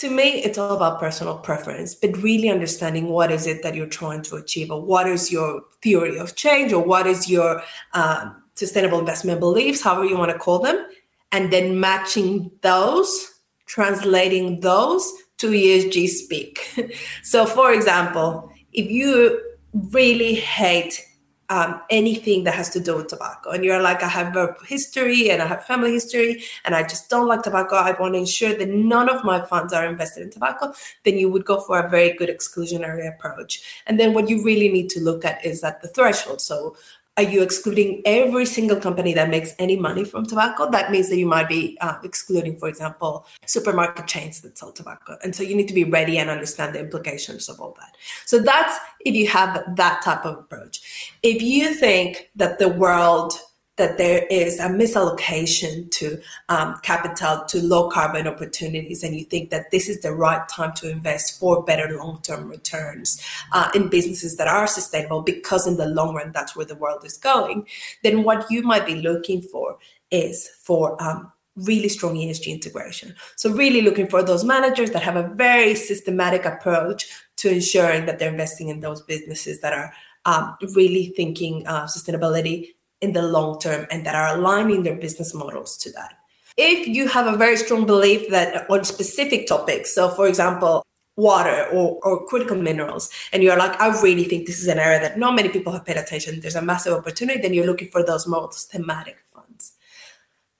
to 0.03 0.11
me 0.11 0.43
it's 0.43 0.59
all 0.59 0.75
about 0.77 0.99
personal 0.99 1.39
preference 1.39 1.95
but 1.95 2.17
really 2.17 2.51
understanding 2.51 3.07
what 3.07 3.31
is 3.31 3.47
it 3.47 3.63
that 3.63 3.77
you're 3.77 3.87
trying 3.87 4.21
to 4.21 4.35
achieve 4.35 4.69
or 4.69 4.83
what 4.83 5.07
is 5.07 5.31
your 5.31 5.63
theory 5.81 6.19
of 6.19 6.35
change 6.35 6.73
or 6.73 6.83
what 6.83 7.07
is 7.07 7.31
your 7.31 7.63
um, 7.95 8.43
sustainable 8.55 8.99
investment 8.99 9.39
beliefs 9.39 9.81
however 9.81 10.05
you 10.05 10.19
want 10.19 10.33
to 10.33 10.39
call 10.39 10.59
them 10.59 10.85
and 11.31 11.53
then 11.53 11.79
matching 11.79 12.51
those 12.63 13.33
translating 13.67 14.59
those 14.59 15.11
to 15.39 15.51
esg 15.53 16.09
speak. 16.09 16.59
So 17.23 17.47
for 17.47 17.73
example 17.73 18.53
if 18.73 18.91
you 18.91 19.41
really 19.73 20.35
hate 20.35 21.01
um, 21.53 21.83
anything 21.91 22.45
that 22.45 22.55
has 22.55 22.71
to 22.71 22.81
do 22.81 22.97
with 22.97 23.09
tobacco. 23.09 23.51
And 23.51 23.63
you're 23.63 23.83
like, 23.83 24.03
I 24.03 24.09
have 24.09 24.35
a 24.37 24.57
history 24.67 25.31
and 25.31 25.43
I 25.43 25.47
have 25.47 25.67
family 25.67 25.93
history, 25.93 26.43
and 26.65 26.75
I 26.75 26.83
just 26.83 27.11
don't 27.11 27.29
like 27.29 27.43
tobacco. 27.43 27.77
I 27.77 27.93
want 28.01 28.15
to 28.15 28.21
ensure 28.21 28.55
that 28.55 28.71
none 28.71 29.11
of 29.11 29.23
my 29.23 29.39
funds 29.43 29.75
are 29.75 29.85
invested 29.85 30.23
in 30.23 30.31
tobacco. 30.31 30.73
Then 31.05 31.19
you 31.19 31.29
would 31.29 31.45
go 31.45 31.61
for 31.61 31.79
a 31.79 31.91
very 31.91 32.15
good 32.15 32.31
exclusionary 32.31 33.07
approach. 33.07 33.83
And 33.87 34.01
then 34.01 34.15
what 34.15 34.31
you 34.31 34.43
really 34.43 34.71
need 34.71 34.89
to 34.91 35.01
look 35.01 35.27
at 35.27 35.45
is 35.45 35.63
at 35.63 35.83
the 35.83 35.89
threshold. 35.89 36.41
So 36.41 36.75
are 37.19 37.25
you 37.25 37.43
excluding 37.43 38.01
every 38.07 38.47
single 38.47 38.81
company 38.81 39.13
that 39.13 39.29
makes 39.29 39.55
any 39.59 39.77
money 39.77 40.03
from 40.03 40.25
tobacco? 40.25 40.71
That 40.71 40.91
means 40.91 41.11
that 41.11 41.19
you 41.19 41.27
might 41.27 41.49
be 41.49 41.77
uh, 41.83 41.99
excluding, 42.03 42.57
for 42.57 42.69
example, 42.69 43.27
supermarket 43.45 44.07
chains 44.07 44.41
that 44.41 44.57
sell 44.57 44.73
tobacco. 44.73 45.19
And 45.23 45.37
so 45.37 45.43
you 45.43 45.55
need 45.55 45.69
to 45.69 45.75
be 45.75 45.85
ready 45.85 46.19
and 46.19 46.31
understand 46.31 46.75
the 46.75 46.81
implications 46.81 47.51
of 47.51 47.61
all 47.61 47.77
that. 47.81 47.97
So 48.25 48.39
that's 48.39 48.79
if 49.01 49.15
you 49.15 49.29
have 49.29 49.63
that 49.77 50.03
type 50.03 50.25
of 50.25 50.39
approach. 50.39 51.15
If 51.23 51.43
you 51.43 51.75
think 51.75 52.31
that 52.37 52.59
the 52.59 52.69
world 52.69 53.35
that 53.83 53.99
there 53.99 54.25
is 54.31 54.61
a 54.61 54.69
misallocation 54.69 55.91
to 55.91 56.17
um, 56.49 56.79
capital 56.85 57.45
to 57.49 57.61
low 57.61 57.91
carbon 57.91 58.29
opportunities, 58.29 59.03
and 59.03 59.13
you 59.17 59.25
think 59.25 59.51
that 59.51 59.73
this 59.73 59.89
is 59.89 60.03
the 60.03 60.15
right 60.15 60.49
time 60.49 60.73
to 60.75 60.89
invest 60.89 61.41
for 61.41 61.65
better 61.65 61.99
long 61.99 62.21
term 62.23 62.49
returns 62.49 63.21
uh, 63.51 63.69
in 63.75 63.89
businesses 63.89 64.37
that 64.37 64.47
are 64.47 64.69
sustainable, 64.69 65.21
because 65.21 65.67
in 65.67 65.79
the 65.79 65.87
long 65.87 66.15
run, 66.15 66.31
that's 66.31 66.55
where 66.55 66.65
the 66.65 66.77
world 66.77 67.05
is 67.05 67.19
going, 67.19 67.67
then 68.05 68.23
what 68.23 68.49
you 68.53 68.63
might 68.63 68.87
be 68.87 68.95
looking 68.95 69.43
for 69.43 69.77
is 70.13 70.49
for 70.61 71.03
um, 71.03 71.33
really 71.57 71.89
strong 71.89 72.15
ESG 72.15 72.47
integration. 72.47 73.17
So, 73.35 73.53
really 73.53 73.83
looking 73.83 74.07
for 74.07 74.23
those 74.23 74.45
managers 74.45 74.93
that 74.93 75.03
have 75.03 75.17
a 75.17 75.29
very 75.35 75.75
systematic 75.75 76.45
approach 76.45 77.11
to 77.39 77.51
ensuring 77.51 78.07
that 78.07 78.21
they're 78.21 78.31
investing 78.31 78.69
in 78.69 78.79
those 78.79 79.03
businesses 79.03 79.61
that 79.63 79.73
are 79.73 79.93
um, 80.25 80.57
really 80.77 81.07
thinking 81.17 81.67
uh, 81.67 81.87
sustainability 81.87 82.69
in 83.03 83.13
the 83.13 83.23
long 83.23 83.59
term 83.59 83.87
and 83.91 84.07
that 84.07 84.15
are 84.15 84.37
aligning 84.37 84.85
their 84.85 84.95
business 84.97 85.35
models 85.35 85.77
to 85.79 85.91
that. 85.93 86.15
If 86.57 86.87
you 86.87 87.09
have 87.09 87.27
a 87.27 87.37
very 87.37 87.57
strong 87.57 87.85
belief 87.85 88.31
that 88.31 88.71
on 88.71 88.85
specific 88.85 89.47
topics, 89.47 89.95
so 89.95 90.09
for 90.11 90.27
example, 90.29 90.87
water 91.17 91.67
or, 91.73 91.99
or 92.03 92.25
critical 92.27 92.57
minerals, 92.57 93.11
and 93.33 93.43
you're 93.43 93.57
like, 93.57 93.79
I 93.81 94.01
really 94.01 94.25
think 94.25 94.47
this 94.47 94.61
is 94.61 94.69
an 94.69 94.79
area 94.79 95.01
that 95.01 95.19
not 95.19 95.35
many 95.35 95.49
people 95.49 95.73
have 95.73 95.85
paid 95.85 95.97
attention, 95.97 96.41
there's 96.41 96.55
a 96.55 96.63
massive 96.63 96.95
opportunity, 96.95 97.41
then 97.41 97.53
you're 97.53 97.67
looking 97.67 97.89
for 97.89 98.03
those 98.05 98.27
most 98.27 98.71
thematic 98.71 99.19
funds. 99.35 99.73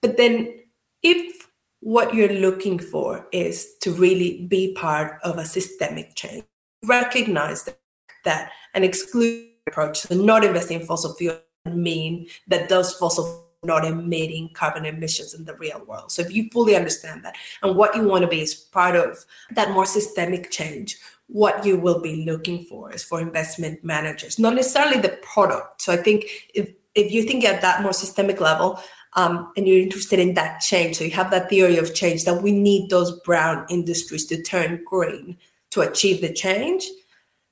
But 0.01 0.17
then 0.17 0.59
if 1.01 1.47
what 1.79 2.13
you're 2.13 2.33
looking 2.33 2.79
for 2.79 3.27
is 3.31 3.75
to 3.81 3.91
really 3.91 4.45
be 4.47 4.73
part 4.73 5.19
of 5.23 5.37
a 5.37 5.45
systemic 5.45 6.15
change, 6.15 6.43
recognize 6.83 7.63
that, 7.63 7.79
that 8.25 8.51
an 8.73 8.83
exclusive 8.83 9.49
approach, 9.67 10.01
so 10.01 10.15
not 10.15 10.43
investing 10.43 10.81
in 10.81 10.85
fossil 10.85 11.13
fuel 11.13 11.37
mean 11.71 12.27
that 12.47 12.69
those 12.69 12.93
fossil 12.93 13.47
not 13.63 13.85
emitting 13.85 14.49
carbon 14.53 14.83
emissions 14.85 15.33
in 15.33 15.45
the 15.45 15.55
real 15.55 15.81
world. 15.85 16.11
So 16.11 16.21
if 16.21 16.33
you 16.33 16.49
fully 16.51 16.75
understand 16.75 17.23
that 17.23 17.35
and 17.61 17.77
what 17.77 17.95
you 17.95 18.03
want 18.03 18.23
to 18.23 18.27
be 18.27 18.41
is 18.41 18.53
part 18.53 18.97
of 18.97 19.23
that 19.51 19.71
more 19.71 19.85
systemic 19.85 20.51
change, 20.51 20.97
what 21.27 21.65
you 21.65 21.77
will 21.77 22.01
be 22.01 22.25
looking 22.25 22.65
for 22.65 22.91
is 22.91 23.05
for 23.05 23.21
investment 23.21 23.81
managers, 23.81 24.37
not 24.37 24.55
necessarily 24.55 24.99
the 24.99 25.17
product. 25.21 25.81
So 25.81 25.93
I 25.93 25.97
think 25.97 26.25
if 26.53 26.71
if 26.95 27.11
you 27.11 27.23
think 27.23 27.43
at 27.43 27.61
that 27.61 27.81
more 27.81 27.93
systemic 27.93 28.39
level, 28.39 28.79
um, 29.13 29.51
and 29.55 29.67
you're 29.67 29.81
interested 29.81 30.19
in 30.19 30.33
that 30.33 30.59
change, 30.59 30.97
so 30.97 31.05
you 31.05 31.11
have 31.11 31.31
that 31.31 31.49
theory 31.49 31.77
of 31.77 31.95
change 31.95 32.25
that 32.25 32.43
we 32.43 32.51
need 32.51 32.89
those 32.89 33.19
brown 33.21 33.65
industries 33.69 34.25
to 34.27 34.43
turn 34.43 34.83
green 34.85 35.37
to 35.71 35.81
achieve 35.81 36.21
the 36.21 36.31
change, 36.31 36.85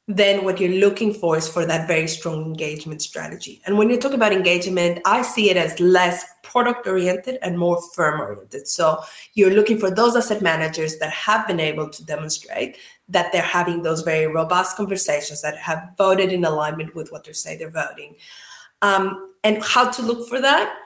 then 0.07 0.43
what 0.43 0.59
you're 0.59 0.79
looking 0.79 1.13
for 1.13 1.37
is 1.37 1.47
for 1.47 1.65
that 1.65 1.87
very 1.87 2.07
strong 2.07 2.43
engagement 2.43 3.01
strategy. 3.01 3.61
And 3.65 3.77
when 3.77 3.89
you 3.89 3.97
talk 3.97 4.13
about 4.13 4.33
engagement, 4.33 4.99
I 5.05 5.21
see 5.21 5.49
it 5.49 5.57
as 5.57 5.79
less 5.79 6.25
product 6.43 6.87
oriented 6.87 7.37
and 7.41 7.57
more 7.57 7.81
firm 7.93 8.19
oriented. 8.19 8.67
So 8.67 9.01
you're 9.35 9.53
looking 9.53 9.77
for 9.77 9.91
those 9.91 10.15
asset 10.15 10.41
managers 10.41 10.97
that 10.97 11.11
have 11.11 11.47
been 11.47 11.59
able 11.59 11.89
to 11.89 12.03
demonstrate 12.03 12.77
that 13.09 13.31
they're 13.31 13.41
having 13.41 13.83
those 13.83 14.01
very 14.01 14.27
robust 14.27 14.75
conversations 14.75 15.41
that 15.43 15.57
have 15.57 15.91
voted 15.97 16.31
in 16.31 16.45
alignment 16.45 16.95
with 16.95 17.11
what 17.11 17.23
they 17.23 17.33
say 17.33 17.55
they're 17.55 17.69
voting. 17.69 18.15
Um, 18.81 19.33
and 19.43 19.63
how 19.63 19.91
to 19.91 20.01
look 20.01 20.27
for 20.27 20.41
that? 20.41 20.77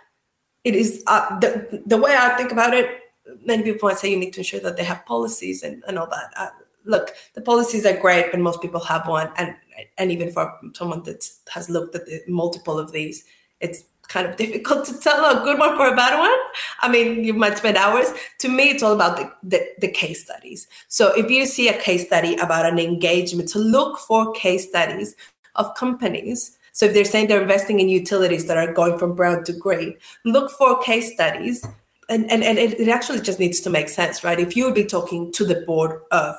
It 0.63 0.75
is 0.75 1.03
uh, 1.07 1.39
the, 1.39 1.83
the 1.85 1.97
way 1.97 2.15
I 2.17 2.35
think 2.35 2.51
about 2.51 2.73
it. 2.73 2.99
Many 3.43 3.63
people 3.63 3.87
might 3.89 3.97
say 3.97 4.11
you 4.11 4.19
need 4.19 4.33
to 4.33 4.41
ensure 4.41 4.59
that 4.59 4.75
they 4.77 4.83
have 4.83 5.05
policies 5.05 5.63
and, 5.63 5.83
and 5.87 5.97
all 5.97 6.07
that. 6.07 6.33
Uh, 6.35 6.49
look, 6.85 7.11
the 7.33 7.41
policies 7.41 7.85
are 7.85 7.97
great, 7.97 8.31
but 8.31 8.39
most 8.39 8.61
people 8.61 8.79
have 8.81 9.07
one, 9.07 9.31
and 9.37 9.55
and 9.97 10.11
even 10.11 10.31
for 10.31 10.57
someone 10.73 11.03
that 11.03 11.29
has 11.49 11.69
looked 11.69 11.95
at 11.95 12.05
the 12.05 12.21
multiple 12.27 12.79
of 12.79 12.91
these, 12.91 13.25
it's 13.59 13.83
kind 14.07 14.27
of 14.27 14.35
difficult 14.37 14.85
to 14.85 14.99
tell 14.99 15.25
a 15.25 15.43
good 15.43 15.59
one 15.59 15.75
for 15.75 15.87
a 15.87 15.95
bad 15.95 16.17
one. 16.17 16.37
I 16.79 16.89
mean, 16.89 17.23
you 17.23 17.33
might 17.33 17.57
spend 17.57 17.77
hours. 17.77 18.07
To 18.39 18.49
me, 18.49 18.69
it's 18.69 18.83
all 18.83 18.93
about 18.93 19.17
the, 19.17 19.31
the, 19.43 19.67
the 19.79 19.87
case 19.87 20.23
studies. 20.23 20.67
So 20.87 21.13
if 21.15 21.29
you 21.29 21.45
see 21.45 21.69
a 21.69 21.79
case 21.79 22.05
study 22.05 22.35
about 22.35 22.65
an 22.65 22.79
engagement, 22.79 23.49
to 23.49 23.59
look 23.59 23.97
for 23.99 24.31
case 24.33 24.67
studies 24.67 25.15
of 25.55 25.73
companies. 25.75 26.57
So 26.71 26.87
if 26.87 26.93
they're 26.93 27.05
saying 27.05 27.27
they're 27.27 27.41
investing 27.41 27.79
in 27.79 27.87
utilities 27.87 28.47
that 28.47 28.57
are 28.57 28.73
going 28.73 28.99
from 28.99 29.15
brown 29.15 29.43
to 29.45 29.53
green, 29.53 29.95
look 30.25 30.51
for 30.51 30.81
case 30.81 31.13
studies. 31.13 31.65
And, 32.09 32.29
and, 32.29 32.43
and 32.43 32.59
it, 32.59 32.79
it 32.79 32.89
actually 32.89 33.21
just 33.21 33.39
needs 33.39 33.61
to 33.61 33.69
make 33.69 33.89
sense, 33.89 34.23
right? 34.23 34.39
If 34.39 34.55
you 34.55 34.65
would 34.65 34.75
be 34.75 34.83
talking 34.83 35.31
to 35.31 35.45
the 35.45 35.61
board 35.61 36.01
of 36.11 36.35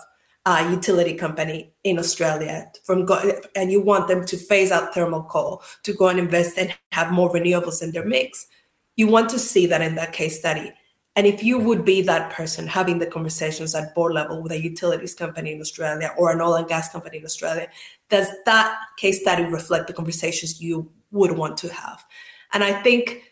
uh, 0.46 0.68
utility 0.70 1.14
company 1.14 1.72
in 1.82 1.98
Australia 1.98 2.70
from 2.84 3.04
go- 3.04 3.32
and 3.56 3.72
you 3.72 3.82
want 3.82 4.06
them 4.06 4.24
to 4.24 4.36
phase 4.36 4.70
out 4.70 4.94
thermal 4.94 5.24
coal 5.24 5.60
to 5.82 5.92
go 5.92 6.08
and 6.08 6.20
invest 6.20 6.56
and 6.56 6.72
have 6.92 7.10
more 7.10 7.30
renewables 7.32 7.82
in 7.82 7.90
their 7.90 8.06
mix, 8.06 8.46
you 8.94 9.08
want 9.08 9.28
to 9.28 9.40
see 9.40 9.66
that 9.66 9.82
in 9.82 9.96
that 9.96 10.12
case 10.12 10.38
study. 10.38 10.72
And 11.16 11.26
if 11.26 11.42
you 11.42 11.58
would 11.58 11.84
be 11.84 12.00
that 12.02 12.32
person 12.32 12.66
having 12.68 12.98
the 12.98 13.06
conversations 13.06 13.74
at 13.74 13.94
board 13.94 14.12
level 14.12 14.40
with 14.40 14.52
a 14.52 14.62
utilities 14.62 15.14
company 15.14 15.50
in 15.52 15.60
Australia 15.60 16.14
or 16.16 16.30
an 16.30 16.40
oil 16.40 16.54
and 16.54 16.68
gas 16.68 16.92
company 16.92 17.18
in 17.18 17.24
Australia, 17.24 17.68
does 18.08 18.28
that 18.44 18.78
case 18.98 19.20
study 19.22 19.44
reflect 19.44 19.88
the 19.88 19.94
conversations 19.94 20.60
you 20.60 20.92
would 21.10 21.32
want 21.32 21.56
to 21.56 21.72
have? 21.72 22.04
And 22.52 22.62
I 22.62 22.80
think 22.82 23.25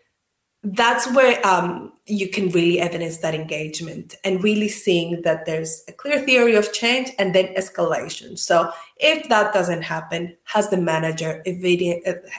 that's 0.65 1.13
where 1.13 1.47
um, 1.47 1.93
you 2.07 2.29
can 2.29 2.49
really 2.49 2.81
evidence 2.81 3.19
that 3.19 3.35
engagement 3.35 4.15
and 4.25 4.43
really 4.43 4.69
seeing 4.69 5.21
that 5.23 5.45
there's 5.45 5.85
a 5.89 5.93
clear 5.93 6.21
theory 6.21 6.55
of 6.55 6.73
change 6.73 7.11
and 7.19 7.35
then 7.35 7.55
escalation. 7.55 8.39
So 8.39 8.73
if 8.97 9.29
that 9.29 9.53
doesn't 9.53 9.83
happen, 9.83 10.37
has 10.45 10.71
the 10.71 10.79
manager 10.79 11.45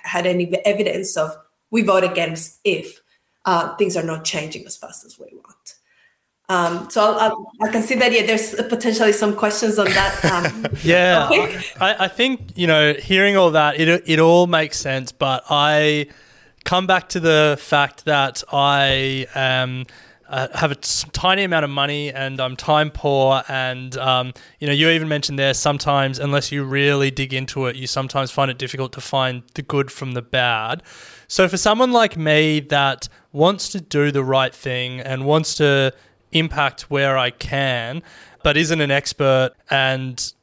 had 0.03 0.25
any 0.25 0.51
evidence 0.65 1.15
of 1.15 1.35
we 1.69 1.83
vote 1.83 2.03
against 2.03 2.59
if 2.63 3.01
uh, 3.45 3.75
things 3.75 3.95
are 3.95 4.03
not 4.03 4.25
changing 4.25 4.65
as 4.65 4.75
fast 4.75 5.05
as 5.05 5.19
we 5.19 5.27
want? 5.33 5.75
Um, 6.47 6.89
so 6.91 7.01
I'll, 7.01 7.19
I'll, 7.19 7.51
i 7.63 7.71
can 7.71 7.81
see 7.81 7.95
that 7.95 8.11
yeah, 8.11 8.23
there's 8.23 8.53
potentially 8.53 9.13
some 9.13 9.35
questions 9.35 9.79
on 9.79 9.85
that. 9.85 10.25
Um, 10.25 10.67
yeah, 10.83 11.27
I, 11.81 12.05
I, 12.05 12.07
think 12.07 12.51
you 12.55 12.67
know, 12.67 12.93
hearing 12.93 13.35
all 13.35 13.49
that, 13.51 13.79
it 13.79 14.03
it 14.05 14.19
all 14.19 14.45
makes 14.45 14.77
sense. 14.79 15.11
But 15.11 15.43
I 15.49 16.05
come 16.65 16.87
back 16.87 17.07
to 17.09 17.19
the 17.19 17.57
fact 17.61 18.03
that 18.05 18.43
I 18.51 19.27
um, 19.35 19.85
uh, 20.27 20.47
have 20.55 20.71
a 20.71 20.75
tiny 20.75 21.43
amount 21.43 21.63
of 21.63 21.69
money 21.69 22.11
and 22.11 22.41
I'm 22.41 22.55
time 22.55 22.89
poor. 22.89 23.43
And, 23.47 23.95
um, 23.97 24.33
you 24.59 24.67
know, 24.67 24.73
you 24.73 24.89
even 24.89 25.07
mentioned 25.07 25.39
there 25.39 25.53
sometimes, 25.53 26.19
unless 26.19 26.51
you 26.51 26.63
really 26.63 27.11
dig 27.11 27.33
into 27.33 27.67
it, 27.67 27.75
you 27.75 27.87
sometimes 27.87 28.31
find 28.31 28.49
it 28.51 28.57
difficult 28.57 28.91
to 28.93 29.01
find 29.01 29.43
the 29.53 29.61
good 29.61 29.91
from 29.91 30.13
the 30.13 30.21
bad. 30.21 30.81
So 31.27 31.47
for 31.47 31.57
someone 31.57 31.91
like 31.91 32.17
me 32.17 32.59
that 32.61 33.07
wants 33.31 33.69
to 33.69 33.79
do 33.79 34.11
the 34.11 34.23
right 34.23 34.53
thing 34.53 34.99
and 34.99 35.25
wants 35.25 35.55
to 35.55 35.93
impact 36.31 36.89
where 36.89 37.17
I 37.17 37.29
can, 37.29 38.01
but 38.43 38.57
isn't 38.57 38.81
an 38.81 38.91
expert 38.91 39.51
and 39.69 40.33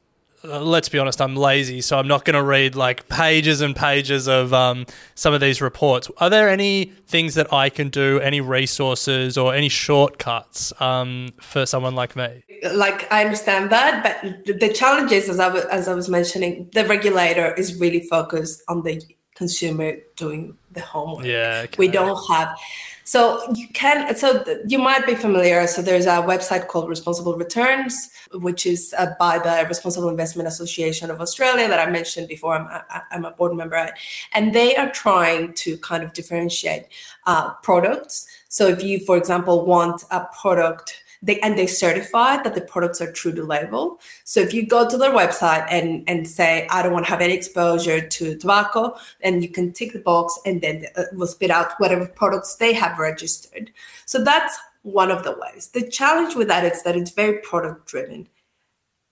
uh, 0.45 0.59
let's 0.59 0.89
be 0.89 0.99
honest, 0.99 1.21
I'm 1.21 1.35
lazy, 1.35 1.81
so 1.81 1.97
I'm 1.97 2.07
not 2.07 2.25
going 2.25 2.35
to 2.35 2.43
read 2.43 2.75
like 2.75 3.07
pages 3.07 3.61
and 3.61 3.75
pages 3.75 4.27
of 4.27 4.53
um, 4.53 4.85
some 5.15 5.33
of 5.33 5.39
these 5.39 5.61
reports. 5.61 6.11
Are 6.17 6.29
there 6.29 6.49
any 6.49 6.85
things 7.07 7.35
that 7.35 7.51
I 7.53 7.69
can 7.69 7.89
do, 7.89 8.19
any 8.19 8.41
resources 8.41 9.37
or 9.37 9.53
any 9.53 9.69
shortcuts 9.69 10.73
um, 10.81 11.29
for 11.39 11.65
someone 11.65 11.95
like 11.95 12.15
me? 12.15 12.43
Like 12.73 13.11
I 13.11 13.23
understand 13.23 13.69
that, 13.71 14.03
but 14.03 14.59
the 14.59 14.73
challenge 14.73 15.11
is, 15.11 15.29
as 15.29 15.39
I, 15.39 15.47
w- 15.47 15.67
as 15.71 15.87
I 15.87 15.93
was 15.93 16.09
mentioning, 16.09 16.69
the 16.73 16.85
regulator 16.85 17.53
is 17.53 17.79
really 17.79 18.01
focused 18.01 18.63
on 18.67 18.83
the 18.83 19.01
consumer 19.35 19.95
doing 20.17 20.57
the 20.71 20.81
homework. 20.81 21.25
Yeah, 21.25 21.61
okay. 21.65 21.75
we 21.77 21.87
don't 21.87 22.19
have 22.29 22.57
so 23.03 23.43
you 23.53 23.67
can, 23.69 24.15
so 24.15 24.43
you 24.65 24.79
might 24.79 25.05
be 25.05 25.15
familiar. 25.15 25.67
So 25.67 25.81
there's 25.81 26.05
a 26.05 26.21
website 26.21 26.67
called 26.67 26.89
Responsible 26.89 27.35
Returns, 27.35 28.09
which 28.33 28.65
is 28.65 28.93
uh, 28.97 29.13
by 29.19 29.39
the 29.39 29.67
Responsible 29.67 30.09
Investment 30.09 30.47
Association 30.47 31.11
of 31.11 31.19
Australia 31.19 31.67
that 31.67 31.79
I 31.79 31.91
mentioned 31.91 32.27
before. 32.27 32.55
I'm, 32.55 32.67
I, 32.67 33.01
am 33.11 33.25
a 33.25 33.31
board 33.31 33.55
member 33.55 33.75
at, 33.75 33.97
and 34.33 34.53
they 34.53 34.75
are 34.75 34.89
trying 34.91 35.53
to 35.53 35.77
kind 35.77 36.03
of 36.03 36.13
differentiate 36.13 36.87
uh, 37.25 37.53
products. 37.55 38.25
So 38.47 38.67
if 38.67 38.83
you, 38.83 38.99
for 38.99 39.17
example, 39.17 39.65
want 39.65 40.03
a 40.11 40.27
product 40.39 41.02
they 41.23 41.39
and 41.39 41.57
they 41.57 41.65
certify 41.65 42.43
that 42.43 42.53
the 42.53 42.61
products 42.61 43.01
are 43.01 43.11
true 43.11 43.31
to 43.31 43.43
label. 43.43 43.99
So 44.25 44.41
if 44.41 44.53
you 44.53 44.67
go 44.67 44.87
to 44.87 44.97
their 44.97 45.11
website 45.11 45.65
and 45.69 46.03
and 46.07 46.27
say 46.27 46.67
I 46.69 46.83
don't 46.83 46.91
want 46.91 47.05
to 47.05 47.11
have 47.11 47.21
any 47.21 47.33
exposure 47.33 48.05
to 48.05 48.37
tobacco, 48.37 48.95
and 49.21 49.41
you 49.41 49.49
can 49.49 49.71
tick 49.71 49.93
the 49.93 49.99
box, 49.99 50.37
and 50.45 50.61
then 50.61 50.85
it 50.95 51.07
will 51.13 51.27
spit 51.27 51.49
out 51.49 51.79
whatever 51.79 52.05
products 52.05 52.55
they 52.55 52.73
have 52.73 52.99
registered. 52.99 53.71
So 54.05 54.23
that's 54.23 54.57
one 54.83 55.11
of 55.11 55.23
the 55.23 55.31
ways. 55.31 55.69
The 55.73 55.89
challenge 55.89 56.35
with 56.35 56.49
that 56.49 56.65
is 56.65 56.83
that 56.83 56.97
it's 56.97 57.11
very 57.11 57.39
product 57.39 57.87
driven, 57.87 58.27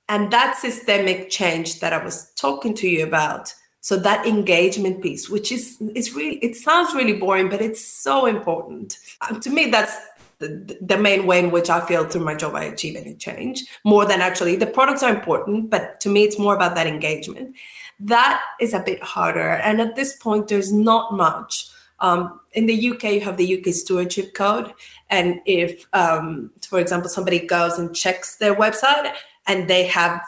and 0.09 0.31
that 0.31 0.57
systemic 0.57 1.29
change 1.29 1.79
that 1.79 1.93
I 1.93 2.03
was 2.03 2.31
talking 2.35 2.73
to 2.75 2.87
you 2.87 3.05
about. 3.05 3.53
So 3.83 3.97
that 3.97 4.27
engagement 4.27 5.01
piece, 5.01 5.27
which 5.27 5.51
is 5.51 5.77
it's 5.95 6.13
really 6.13 6.37
it 6.37 6.55
sounds 6.55 6.93
really 6.93 7.13
boring, 7.13 7.49
but 7.49 7.61
it's 7.61 7.83
so 7.83 8.27
important. 8.27 8.99
Um, 9.27 9.39
to 9.39 9.49
me, 9.49 9.71
that's 9.71 9.97
the, 10.41 10.77
the 10.81 10.97
main 10.97 11.25
way 11.25 11.39
in 11.39 11.51
which 11.51 11.69
I 11.69 11.85
feel 11.85 12.05
through 12.05 12.25
my 12.25 12.35
job 12.35 12.55
I 12.55 12.63
achieve 12.65 12.95
any 12.95 13.15
change 13.15 13.63
more 13.83 14.05
than 14.05 14.21
actually 14.21 14.55
the 14.55 14.67
products 14.67 15.03
are 15.03 15.13
important, 15.13 15.69
but 15.69 15.99
to 16.01 16.09
me 16.09 16.23
it's 16.23 16.39
more 16.39 16.55
about 16.55 16.75
that 16.75 16.87
engagement. 16.87 17.55
That 17.99 18.41
is 18.59 18.73
a 18.73 18.79
bit 18.79 19.01
harder. 19.03 19.49
And 19.49 19.79
at 19.79 19.95
this 19.95 20.15
point, 20.17 20.47
there's 20.47 20.73
not 20.73 21.13
much. 21.13 21.69
Um, 21.99 22.39
in 22.53 22.65
the 22.65 22.91
UK, 22.91 23.03
you 23.03 23.21
have 23.21 23.37
the 23.37 23.59
UK 23.59 23.73
Stewardship 23.73 24.33
Code. 24.33 24.73
And 25.11 25.39
if, 25.45 25.85
um, 25.93 26.49
for 26.67 26.79
example, 26.79 27.09
somebody 27.09 27.45
goes 27.45 27.77
and 27.77 27.95
checks 27.95 28.37
their 28.37 28.55
website 28.55 29.13
and 29.45 29.69
they 29.69 29.85
have 29.85 30.19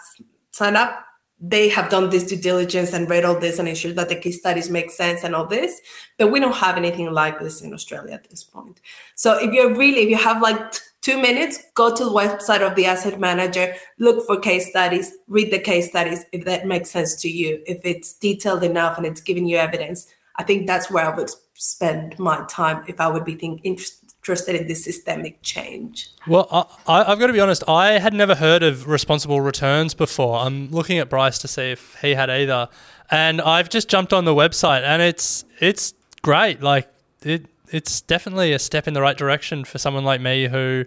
signed 0.51 0.77
up 0.77 1.02
they 1.45 1.67
have 1.67 1.89
done 1.89 2.09
this 2.09 2.23
due 2.23 2.37
diligence 2.37 2.93
and 2.93 3.09
read 3.09 3.25
all 3.25 3.37
this 3.37 3.59
and 3.59 3.67
ensured 3.67 3.97
that 3.97 4.07
the 4.07 4.15
case 4.15 4.39
studies 4.39 4.69
make 4.69 4.89
sense 4.89 5.25
and 5.25 5.35
all 5.35 5.45
this. 5.45 5.81
But 6.17 6.31
we 6.31 6.39
don't 6.39 6.55
have 6.55 6.77
anything 6.77 7.11
like 7.11 7.37
this 7.37 7.61
in 7.61 7.73
Australia 7.73 8.13
at 8.13 8.29
this 8.29 8.45
point. 8.45 8.79
So 9.15 9.37
if 9.37 9.53
you're 9.53 9.75
really, 9.75 10.03
if 10.03 10.09
you 10.09 10.15
have 10.15 10.41
like 10.41 10.57
two 11.01 11.21
minutes, 11.21 11.61
go 11.75 11.93
to 11.93 12.05
the 12.05 12.09
website 12.09 12.61
of 12.61 12.75
the 12.75 12.85
asset 12.85 13.19
manager, 13.19 13.75
look 13.99 14.25
for 14.25 14.39
case 14.39 14.69
studies, 14.69 15.11
read 15.27 15.51
the 15.51 15.59
case 15.59 15.89
studies 15.89 16.23
if 16.31 16.45
that 16.45 16.65
makes 16.65 16.91
sense 16.91 17.21
to 17.23 17.29
you. 17.29 17.61
If 17.67 17.81
it's 17.83 18.13
detailed 18.13 18.63
enough 18.63 18.97
and 18.97 19.05
it's 19.05 19.19
giving 19.19 19.45
you 19.45 19.57
evidence, 19.57 20.07
I 20.37 20.43
think 20.43 20.65
that's 20.65 20.89
where 20.89 21.11
I 21.11 21.13
would 21.13 21.29
spend 21.55 22.17
my 22.17 22.45
time 22.49 22.85
if 22.87 23.01
I 23.01 23.09
would 23.09 23.25
be 23.25 23.35
think, 23.35 23.59
interested 23.65 24.02
interested 24.23 24.55
in 24.55 24.67
this 24.67 24.85
systemic 24.85 25.41
change. 25.41 26.09
Well, 26.25 26.47
I, 26.87 27.03
have 27.03 27.19
got 27.19 27.27
to 27.27 27.33
be 27.33 27.41
honest, 27.41 27.61
I 27.67 27.99
had 27.99 28.13
never 28.13 28.35
heard 28.35 28.63
of 28.63 28.87
responsible 28.87 29.41
returns 29.41 29.93
before. 29.93 30.37
I'm 30.37 30.71
looking 30.71 30.97
at 30.97 31.09
Bryce 31.09 31.37
to 31.39 31.47
see 31.49 31.71
if 31.71 31.99
he 31.99 32.13
had 32.13 32.29
either. 32.29 32.69
And 33.11 33.41
I've 33.41 33.67
just 33.67 33.89
jumped 33.89 34.13
on 34.13 34.23
the 34.23 34.33
website 34.33 34.83
and 34.83 35.01
it's 35.01 35.43
it's 35.59 35.93
great. 36.21 36.61
Like 36.61 36.87
it 37.21 37.47
it's 37.69 37.99
definitely 37.99 38.53
a 38.53 38.59
step 38.59 38.87
in 38.87 38.93
the 38.93 39.01
right 39.01 39.17
direction 39.17 39.65
for 39.65 39.77
someone 39.77 40.05
like 40.05 40.21
me 40.21 40.47
who 40.47 40.85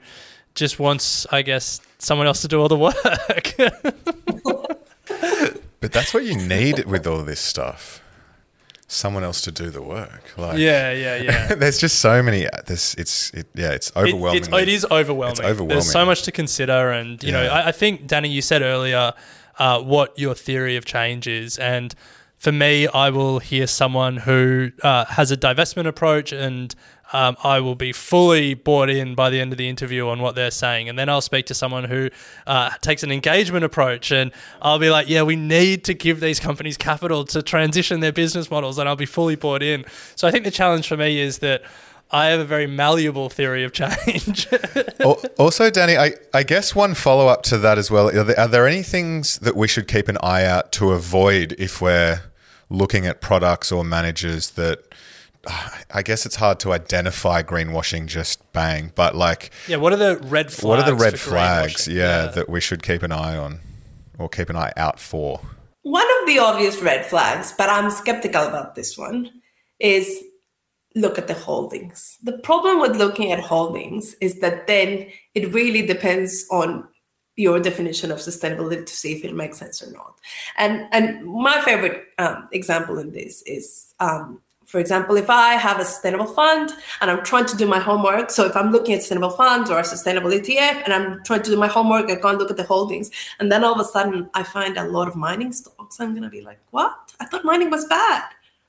just 0.55 0.79
wants, 0.79 1.27
I 1.31 1.43
guess, 1.43 1.83
someone 1.99 2.27
else 2.27 2.41
to 2.41 2.49
do 2.49 2.59
all 2.59 2.69
the 2.69 2.79
work. 2.79 2.95
but 5.81 5.93
that's 5.93 6.15
what 6.15 6.25
you 6.25 6.37
need 6.37 6.87
with 6.87 7.07
all 7.07 7.23
this 7.23 7.41
stuff 7.41 8.03
someone 8.89 9.25
else 9.25 9.41
to 9.43 9.53
do 9.53 9.71
the 9.71 9.83
work. 9.83 10.33
Like, 10.37 10.59
yeah, 10.59 10.93
yeah, 10.93 11.17
yeah. 11.17 11.55
there's 11.55 11.79
just 11.79 12.01
so 12.01 12.23
many. 12.23 12.47
This, 12.67 12.95
it's, 12.95 13.31
it, 13.31 13.47
yeah, 13.55 13.73
it's 13.73 13.93
overwhelming. 13.97 14.43
It, 14.43 14.53
it 14.53 14.69
is 14.69 14.87
overwhelming. 14.91 15.33
It's 15.33 15.41
overwhelming. 15.41 15.69
There's 15.69 15.91
so 15.91 16.05
much 16.05 16.23
to 16.23 16.33
consider, 16.33 16.91
and 16.91 17.23
you 17.23 17.33
yeah. 17.33 17.43
know, 17.43 17.49
I, 17.49 17.69
I, 17.69 17.73
think 17.73 18.07
Danny, 18.07 18.29
you 18.29 18.43
said 18.43 18.63
earlier 18.63 19.13
uh, 19.59 19.81
what 19.81 20.19
your 20.19 20.35
theory 20.35 20.77
of 20.77 20.85
change 20.85 21.27
is, 21.27 21.59
and 21.59 21.95
for 22.37 22.53
me, 22.53 22.87
I 22.87 23.11
will 23.11 23.39
hear 23.39 23.67
someone 23.67 24.19
who 24.19 24.71
uh, 24.83 25.07
has 25.07 25.31
a 25.31 25.37
divestment 25.37 25.87
approach 25.87 26.33
and 26.33 26.75
um, 27.17 27.35
I 27.43 27.61
will 27.61 27.77
be 27.77 27.93
fully 27.93 28.53
bought 28.53 28.91
in 28.91 29.15
by 29.15 29.31
the 29.31 29.41
end 29.41 29.51
of 29.51 29.57
the 29.57 29.71
interview 29.71 30.07
on 30.07 30.21
what 30.21 30.35
they're 30.35 30.51
saying. 30.51 30.91
And 30.91 30.99
then 30.99 31.09
I'll 31.09 31.23
speak 31.23 31.47
to 31.47 31.55
someone 31.55 31.85
who 31.85 32.11
uh, 32.47 32.69
takes 32.83 33.03
an 33.03 33.11
engagement 33.11 33.65
approach 33.65 34.13
and 34.13 34.31
I'll 34.61 34.79
be 34.79 34.91
like, 34.91 35.09
yeah, 35.09 35.23
we 35.23 35.35
need 35.35 35.83
to 35.85 35.95
give 35.95 36.21
these 36.21 36.39
companies 36.39 36.77
capital 36.77 37.25
to 37.25 37.43
transition 37.43 38.01
their 38.01 38.13
business 38.13 38.51
models. 38.51 38.79
And 38.79 38.87
I'll 38.87 38.97
be 38.97 39.07
fully 39.07 39.35
bought 39.35 39.63
in. 39.63 39.87
So 40.15 40.29
I 40.29 40.31
think 40.31 40.45
the 40.45 40.51
challenge 40.51 40.87
for 40.87 40.99
me 40.99 41.19
is 41.19 41.39
that. 41.39 41.63
I 42.09 42.27
have 42.27 42.39
a 42.39 42.45
very 42.45 42.69
malleable 42.69 43.31
theory 43.31 43.65
of 43.65 43.73
change. 43.73 44.47
also, 45.39 45.71
Danny, 45.71 45.97
I, 45.97 46.13
I 46.33 46.45
guess 46.45 46.73
one 46.73 46.95
follow 46.95 47.27
up 47.27 47.43
to 47.47 47.59
that 47.59 47.79
as 47.79 47.91
well. 47.91 48.17
Are 48.17 48.23
there, 48.23 48.39
are 48.39 48.47
there 48.47 48.69
any 48.69 48.85
things 48.85 49.41
that 49.41 49.57
we 49.57 49.67
should 49.67 49.89
keep 49.89 50.07
an 50.07 50.17
eye 50.23 50.45
out 50.45 50.71
to 50.75 50.93
avoid 50.93 51.57
if 51.59 51.83
we're 51.83 52.23
looking 52.71 53.07
at 53.07 53.21
products 53.21 53.73
or 53.73 53.83
managers 53.83 54.51
that 54.51 54.85
I 55.93 56.03
guess 56.03 56.27
it's 56.27 56.37
hard 56.37 56.61
to 56.61 56.73
identify 56.73 57.43
greenwashing 57.43 58.07
just 58.07 58.53
bang, 58.53 58.93
but 58.95 59.15
like 59.15 59.51
yeah, 59.69 59.77
what 59.77 59.93
are 59.93 59.97
the 59.97 60.19
red 60.19 60.53
flags? 60.53 60.65
What 60.65 60.79
are 60.81 60.87
the 60.87 60.95
red 60.95 61.19
flags? 61.19 61.87
Yeah, 61.87 62.25
yeah, 62.25 62.27
that 62.33 62.49
we 62.49 62.61
should 62.61 62.83
keep 62.83 63.03
an 63.03 63.13
eye 63.13 63.37
on 63.37 63.61
or 64.19 64.29
keep 64.29 64.49
an 64.51 64.57
eye 64.57 64.73
out 64.77 64.99
for. 64.99 65.41
One 65.83 66.07
of 66.21 66.27
the 66.27 66.39
obvious 66.41 66.81
red 66.83 67.07
flags, 67.07 67.55
but 67.57 67.71
I'm 67.71 67.91
skeptical 67.91 68.43
about 68.47 68.75
this 68.75 68.99
one, 68.99 69.31
is 69.79 70.25
look 70.97 71.19
at 71.19 71.29
the 71.29 71.35
holdings. 71.35 72.19
The 72.23 72.39
problem 72.39 72.81
with 72.81 72.97
looking 72.97 73.31
at 73.31 73.39
holdings 73.39 74.15
is 74.15 74.41
that 74.41 74.67
then 74.67 75.09
it 75.35 75.53
really 75.53 75.87
depends 75.87 76.47
on 76.51 76.89
your 77.37 77.61
definition 77.61 78.11
of 78.11 78.19
sustainability 78.19 78.87
to 78.87 78.97
see 78.97 79.13
if 79.13 79.25
it 79.25 79.35
makes 79.35 79.59
sense 79.59 79.83
or 79.83 79.93
not. 79.93 80.15
And 80.57 80.89
and 80.91 81.25
my 81.27 81.61
favorite 81.61 82.05
um, 82.19 82.49
example 82.51 82.99
in 82.99 83.13
this 83.13 83.43
is 83.43 83.95
um, 84.01 84.41
for 84.77 84.81
example, 84.81 85.17
if 85.17 85.31
I 85.31 85.55
have 85.55 85.81
a 85.81 85.87
sustainable 85.87 86.27
fund 86.27 86.71
and 87.01 87.11
I'm 87.11 87.25
trying 87.25 87.47
to 87.47 87.57
do 87.57 87.67
my 87.67 87.79
homework, 87.79 88.31
so 88.31 88.45
if 88.45 88.55
I'm 88.55 88.73
looking 88.73 88.93
at 88.93 89.01
sustainable 89.01 89.31
funds 89.31 89.71
or 89.71 89.79
a 89.79 89.85
sustainable 89.85 90.29
ETF 90.29 90.83
and 90.85 90.93
I'm 90.93 91.25
trying 91.25 91.43
to 91.45 91.51
do 91.51 91.57
my 91.57 91.67
homework, 91.67 92.11
I 92.11 92.17
and 92.17 92.39
look 92.39 92.51
at 92.51 92.59
the 92.59 92.63
holdings, 92.63 93.11
and 93.41 93.51
then 93.51 93.65
all 93.65 93.73
of 93.73 93.81
a 93.81 93.85
sudden 93.85 94.29
I 94.35 94.43
find 94.43 94.77
a 94.77 94.85
lot 94.85 95.09
of 95.09 95.17
mining 95.17 95.55
stocks, 95.55 95.99
I'm 95.99 96.15
gonna 96.15 96.29
be 96.29 96.43
like, 96.43 96.59
what? 96.73 96.95
I 97.21 97.25
thought 97.25 97.43
mining 97.43 97.71
was 97.71 97.87
bad 97.87 98.25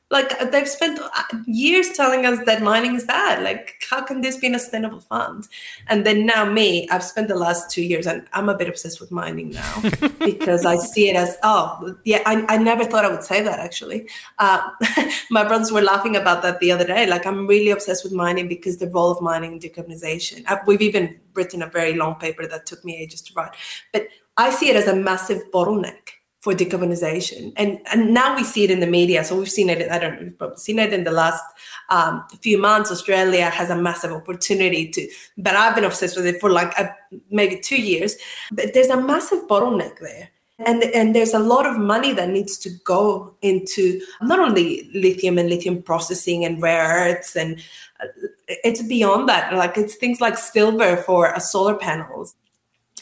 like 0.09 0.51
they've 0.51 0.67
spent 0.67 0.99
uh, 0.99 1.37
years 1.45 1.89
telling 1.91 2.25
us 2.25 2.39
that 2.45 2.61
mining 2.61 2.95
is 2.95 3.03
bad. 3.03 3.43
Like 3.43 3.83
how 3.89 4.01
can 4.01 4.21
this 4.21 4.37
be 4.37 4.47
a 4.47 4.59
sustainable 4.59 5.01
fund? 5.01 5.47
And 5.87 6.05
then 6.05 6.25
now 6.25 6.45
me 6.45 6.87
i've 6.89 7.03
spent 7.03 7.27
the 7.27 7.35
last 7.35 7.69
two 7.71 7.83
years 7.83 8.07
and 8.07 8.25
i'm 8.33 8.49
a 8.49 8.57
bit 8.57 8.67
obsessed 8.67 8.99
with 8.99 9.11
mining 9.11 9.51
now 9.51 9.81
because 10.19 10.65
i 10.65 10.75
see 10.75 11.09
it 11.09 11.15
as 11.15 11.37
oh 11.43 11.95
yeah 12.03 12.21
I, 12.25 12.45
I 12.47 12.57
never 12.57 12.83
thought 12.85 13.05
i 13.05 13.09
would 13.09 13.23
say 13.23 13.41
that 13.41 13.59
actually. 13.59 14.07
Uh, 14.39 14.69
my 15.31 15.43
brothers 15.43 15.71
were 15.71 15.81
laughing 15.81 16.15
about 16.15 16.41
that 16.43 16.59
the 16.59 16.71
other 16.71 16.85
day. 16.85 17.05
Like 17.05 17.25
i'm 17.25 17.47
really 17.47 17.71
obsessed 17.71 18.03
with 18.03 18.13
mining 18.13 18.47
because 18.47 18.77
the 18.77 18.89
role 18.89 19.11
of 19.11 19.21
mining 19.21 19.53
in 19.53 19.59
decarbonization. 19.59 20.43
I, 20.47 20.59
we've 20.65 20.81
even 20.81 21.19
written 21.33 21.61
a 21.61 21.67
very 21.67 21.93
long 21.93 22.15
paper 22.15 22.47
that 22.47 22.65
took 22.65 22.83
me 22.83 22.97
ages 22.97 23.21
to 23.21 23.33
write. 23.33 23.55
But 23.93 24.07
i 24.37 24.49
see 24.49 24.69
it 24.69 24.75
as 24.75 24.87
a 24.87 24.95
massive 24.95 25.41
bottleneck 25.51 26.06
for 26.39 26.53
decarbonization. 26.53 27.51
And, 27.55 27.79
and 27.91 28.13
now 28.13 28.35
we 28.35 28.43
see 28.43 28.63
it 28.63 28.71
in 28.71 28.79
the 28.79 28.87
media. 28.87 29.23
So 29.23 29.37
we've 29.37 29.49
seen 29.49 29.69
it, 29.69 29.89
I 29.89 29.97
don't 29.97 30.15
know, 30.15 30.21
we've 30.23 30.37
probably 30.37 30.57
seen 30.57 30.79
it 30.79 30.93
in 30.93 31.03
the 31.03 31.11
last 31.11 31.43
um, 31.89 32.23
few 32.41 32.57
months. 32.57 32.91
Australia 32.91 33.49
has 33.49 33.69
a 33.69 33.75
massive 33.75 34.11
opportunity 34.11 34.89
to, 34.91 35.09
but 35.37 35.55
I've 35.55 35.75
been 35.75 35.83
obsessed 35.83 36.15
with 36.15 36.27
it 36.27 36.39
for 36.39 36.51
like 36.51 36.77
a, 36.77 36.95
maybe 37.31 37.59
two 37.59 37.81
years. 37.81 38.15
But 38.51 38.73
there's 38.73 38.89
a 38.89 39.01
massive 39.01 39.47
bottleneck 39.47 39.99
there. 39.99 40.29
And, 40.59 40.83
and 40.83 41.15
there's 41.15 41.35
a 41.35 41.39
lot 41.39 41.67
of 41.67 41.77
money 41.77 42.13
that 42.13 42.29
needs 42.29 42.57
to 42.59 42.69
go 42.83 43.35
into 43.41 44.01
not 44.21 44.39
only 44.39 44.89
lithium 44.93 45.37
and 45.37 45.49
lithium 45.49 45.83
processing 45.83 46.45
and 46.45 46.61
rare 46.61 47.11
earths 47.11 47.35
and 47.35 47.59
uh, 47.99 48.07
it's 48.47 48.81
beyond 48.81 49.29
that 49.29 49.53
like 49.53 49.77
it's 49.77 49.95
things 49.95 50.19
like 50.19 50.35
silver 50.35 50.97
for 50.97 51.35
uh, 51.35 51.37
solar 51.37 51.75
panels 51.75 52.33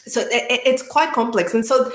so 0.06 0.20
it, 0.20 0.60
it's 0.66 0.82
quite 0.86 1.14
complex 1.14 1.54
and 1.54 1.64
so 1.64 1.90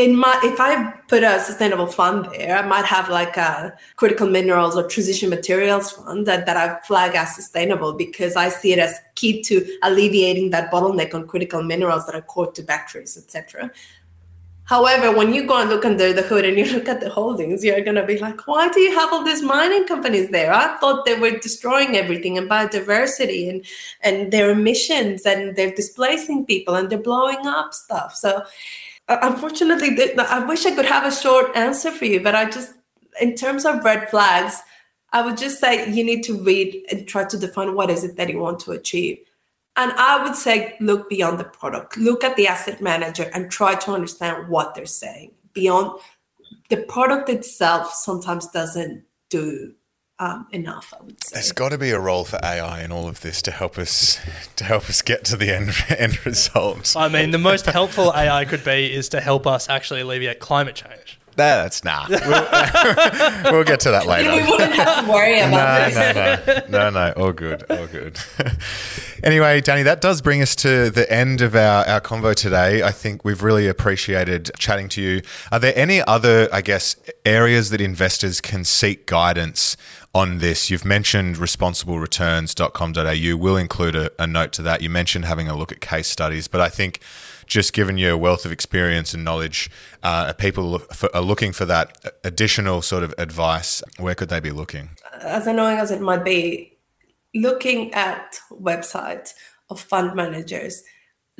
in 0.00 0.16
my 0.16 0.40
if 0.42 0.58
I 0.58 0.92
put 1.08 1.22
a 1.22 1.38
sustainable 1.40 1.86
fund 1.86 2.26
there, 2.32 2.56
I 2.56 2.66
might 2.66 2.86
have 2.86 3.08
like 3.08 3.36
a 3.36 3.76
critical 3.96 4.28
minerals 4.28 4.76
or 4.76 4.88
transition 4.88 5.28
materials 5.28 5.92
fund 5.92 6.26
that, 6.26 6.46
that 6.46 6.56
I 6.56 6.80
flag 6.86 7.14
as 7.14 7.34
sustainable 7.34 7.92
because 7.92 8.36
I 8.36 8.48
see 8.48 8.72
it 8.72 8.78
as 8.78 8.98
key 9.14 9.42
to 9.42 9.66
alleviating 9.82 10.50
that 10.50 10.72
bottleneck 10.72 11.14
on 11.14 11.26
critical 11.26 11.62
minerals 11.62 12.06
that 12.06 12.14
are 12.14 12.22
core 12.22 12.50
to 12.52 12.62
batteries, 12.62 13.16
etc. 13.16 13.70
However, 14.64 15.10
when 15.10 15.34
you 15.34 15.48
go 15.48 15.60
and 15.60 15.68
look 15.68 15.84
under 15.84 16.12
the 16.12 16.22
hood 16.22 16.44
and 16.44 16.56
you 16.56 16.64
look 16.76 16.88
at 16.88 17.00
the 17.00 17.10
holdings, 17.10 17.64
you're 17.64 17.80
going 17.80 17.96
to 17.96 18.06
be 18.06 18.18
like, 18.18 18.46
why 18.46 18.68
do 18.68 18.80
you 18.80 18.96
have 18.96 19.12
all 19.12 19.24
these 19.24 19.42
mining 19.42 19.84
companies 19.86 20.30
there? 20.30 20.52
I 20.52 20.78
thought 20.78 21.04
they 21.04 21.18
were 21.18 21.32
destroying 21.32 21.96
everything 21.96 22.38
and 22.38 22.48
biodiversity 22.48 23.50
and, 23.50 23.64
and 24.02 24.32
their 24.32 24.50
emissions 24.50 25.26
and 25.26 25.56
they're 25.56 25.74
displacing 25.74 26.46
people 26.46 26.76
and 26.76 26.88
they're 26.88 26.98
blowing 27.02 27.44
up 27.46 27.74
stuff. 27.74 28.14
So 28.14 28.44
Uh, 29.10 29.18
unfortunately, 29.22 29.90
I 30.18 30.44
wish 30.44 30.64
I 30.64 30.70
could 30.70 30.86
have 30.86 31.04
a 31.04 31.14
short 31.14 31.56
answer 31.56 31.90
for 31.90 32.04
you, 32.04 32.20
but 32.20 32.36
I 32.36 32.48
just, 32.48 32.72
in 33.20 33.34
terms 33.34 33.64
of 33.66 33.84
red 33.84 34.08
flags, 34.08 34.62
I 35.12 35.22
would 35.22 35.36
just 35.36 35.58
say 35.58 35.90
you 35.90 36.04
need 36.04 36.22
to 36.24 36.40
read 36.40 36.86
and 36.92 37.08
try 37.08 37.24
to 37.24 37.36
define 37.36 37.74
what 37.74 37.90
is 37.90 38.04
it 38.04 38.14
that 38.16 38.30
you 38.30 38.38
want 38.38 38.60
to 38.60 38.70
achieve. 38.70 39.18
And 39.76 39.90
I 39.96 40.22
would 40.22 40.36
say 40.36 40.76
look 40.78 41.08
beyond 41.08 41.40
the 41.40 41.44
product, 41.44 41.96
look 41.96 42.22
at 42.22 42.36
the 42.36 42.46
asset 42.46 42.80
manager 42.80 43.28
and 43.34 43.50
try 43.50 43.74
to 43.74 43.92
understand 43.92 44.48
what 44.48 44.76
they're 44.76 44.86
saying. 44.86 45.32
Beyond 45.54 46.00
the 46.68 46.76
product 46.76 47.28
itself, 47.28 47.92
sometimes 47.92 48.46
doesn't 48.46 49.02
do 49.28 49.74
um, 50.20 50.46
enough. 50.52 50.92
I 50.96 51.02
would 51.02 51.24
say 51.24 51.34
there's 51.34 51.52
got 51.52 51.70
to 51.70 51.78
be 51.78 51.90
a 51.90 51.98
role 51.98 52.24
for 52.24 52.38
AI 52.44 52.84
in 52.84 52.92
all 52.92 53.08
of 53.08 53.22
this 53.22 53.40
to 53.42 53.50
help 53.50 53.78
us 53.78 54.20
to 54.56 54.64
help 54.64 54.88
us 54.88 55.02
get 55.02 55.24
to 55.24 55.36
the 55.36 55.52
end 55.52 55.72
end 55.88 56.24
result. 56.24 56.94
I 56.96 57.08
mean, 57.08 57.32
the 57.32 57.38
most 57.38 57.66
helpful 57.66 58.12
AI 58.14 58.44
could 58.44 58.62
be 58.62 58.92
is 58.92 59.08
to 59.08 59.20
help 59.20 59.46
us 59.46 59.68
actually 59.68 60.02
alleviate 60.02 60.38
climate 60.38 60.76
change. 60.76 61.18
No, 61.38 61.62
That's 61.62 61.84
nah. 61.84 62.06
We'll, 62.10 62.18
we'll, 63.52 63.64
get 63.64 63.80
to 63.80 63.92
that 63.92 64.04
later. 64.04 64.30
We 64.30 64.50
wouldn't 64.50 64.74
have 64.74 65.06
to 65.06 65.10
worry 65.10 65.38
about 65.38 65.94
no, 65.94 66.12
this. 66.34 66.68
No, 66.68 66.80
no, 66.80 66.90
no, 66.90 67.06
no. 67.06 67.12
All 67.12 67.32
good, 67.32 67.64
all 67.70 67.86
good. 67.86 68.18
anyway, 69.22 69.60
Danny, 69.62 69.82
that 69.84 70.02
does 70.02 70.20
bring 70.20 70.42
us 70.42 70.54
to 70.56 70.90
the 70.90 71.10
end 71.10 71.40
of 71.40 71.54
our, 71.54 71.86
our 71.86 72.00
convo 72.00 72.34
today. 72.34 72.82
I 72.82 72.90
think 72.90 73.24
we've 73.24 73.42
really 73.42 73.68
appreciated 73.68 74.50
chatting 74.58 74.88
to 74.90 75.00
you. 75.00 75.22
Are 75.50 75.58
there 75.58 75.72
any 75.76 76.02
other, 76.02 76.48
I 76.52 76.60
guess, 76.60 76.96
areas 77.24 77.70
that 77.70 77.80
investors 77.80 78.40
can 78.40 78.64
seek 78.64 79.06
guidance 79.06 79.78
on 80.14 80.38
this. 80.38 80.70
You've 80.70 80.84
mentioned 80.84 81.36
responsiblereturns.com.au. 81.36 83.36
We'll 83.36 83.56
include 83.56 83.96
a, 83.96 84.10
a, 84.18 84.26
note 84.26 84.52
to 84.52 84.62
that. 84.62 84.82
You 84.82 84.90
mentioned 84.90 85.24
having 85.24 85.48
a 85.48 85.56
look 85.56 85.72
at 85.72 85.80
case 85.80 86.08
studies, 86.08 86.48
but 86.48 86.60
I 86.60 86.68
think 86.68 87.00
just 87.46 87.72
given 87.72 87.96
your 87.98 88.16
wealth 88.16 88.44
of 88.44 88.52
experience 88.52 89.14
and 89.14 89.24
knowledge, 89.24 89.70
uh, 90.02 90.32
people 90.32 90.82
are 91.14 91.22
looking 91.22 91.52
for 91.52 91.64
that 91.64 91.96
additional 92.24 92.82
sort 92.82 93.04
of 93.04 93.14
advice. 93.18 93.82
Where 93.98 94.14
could 94.14 94.28
they 94.28 94.40
be 94.40 94.50
looking? 94.50 94.90
As 95.20 95.46
annoying 95.46 95.78
as 95.78 95.90
it 95.90 96.00
might 96.00 96.24
be, 96.24 96.78
looking 97.34 97.92
at 97.94 98.38
websites 98.50 99.30
of 99.68 99.80
fund 99.80 100.16
managers 100.16 100.82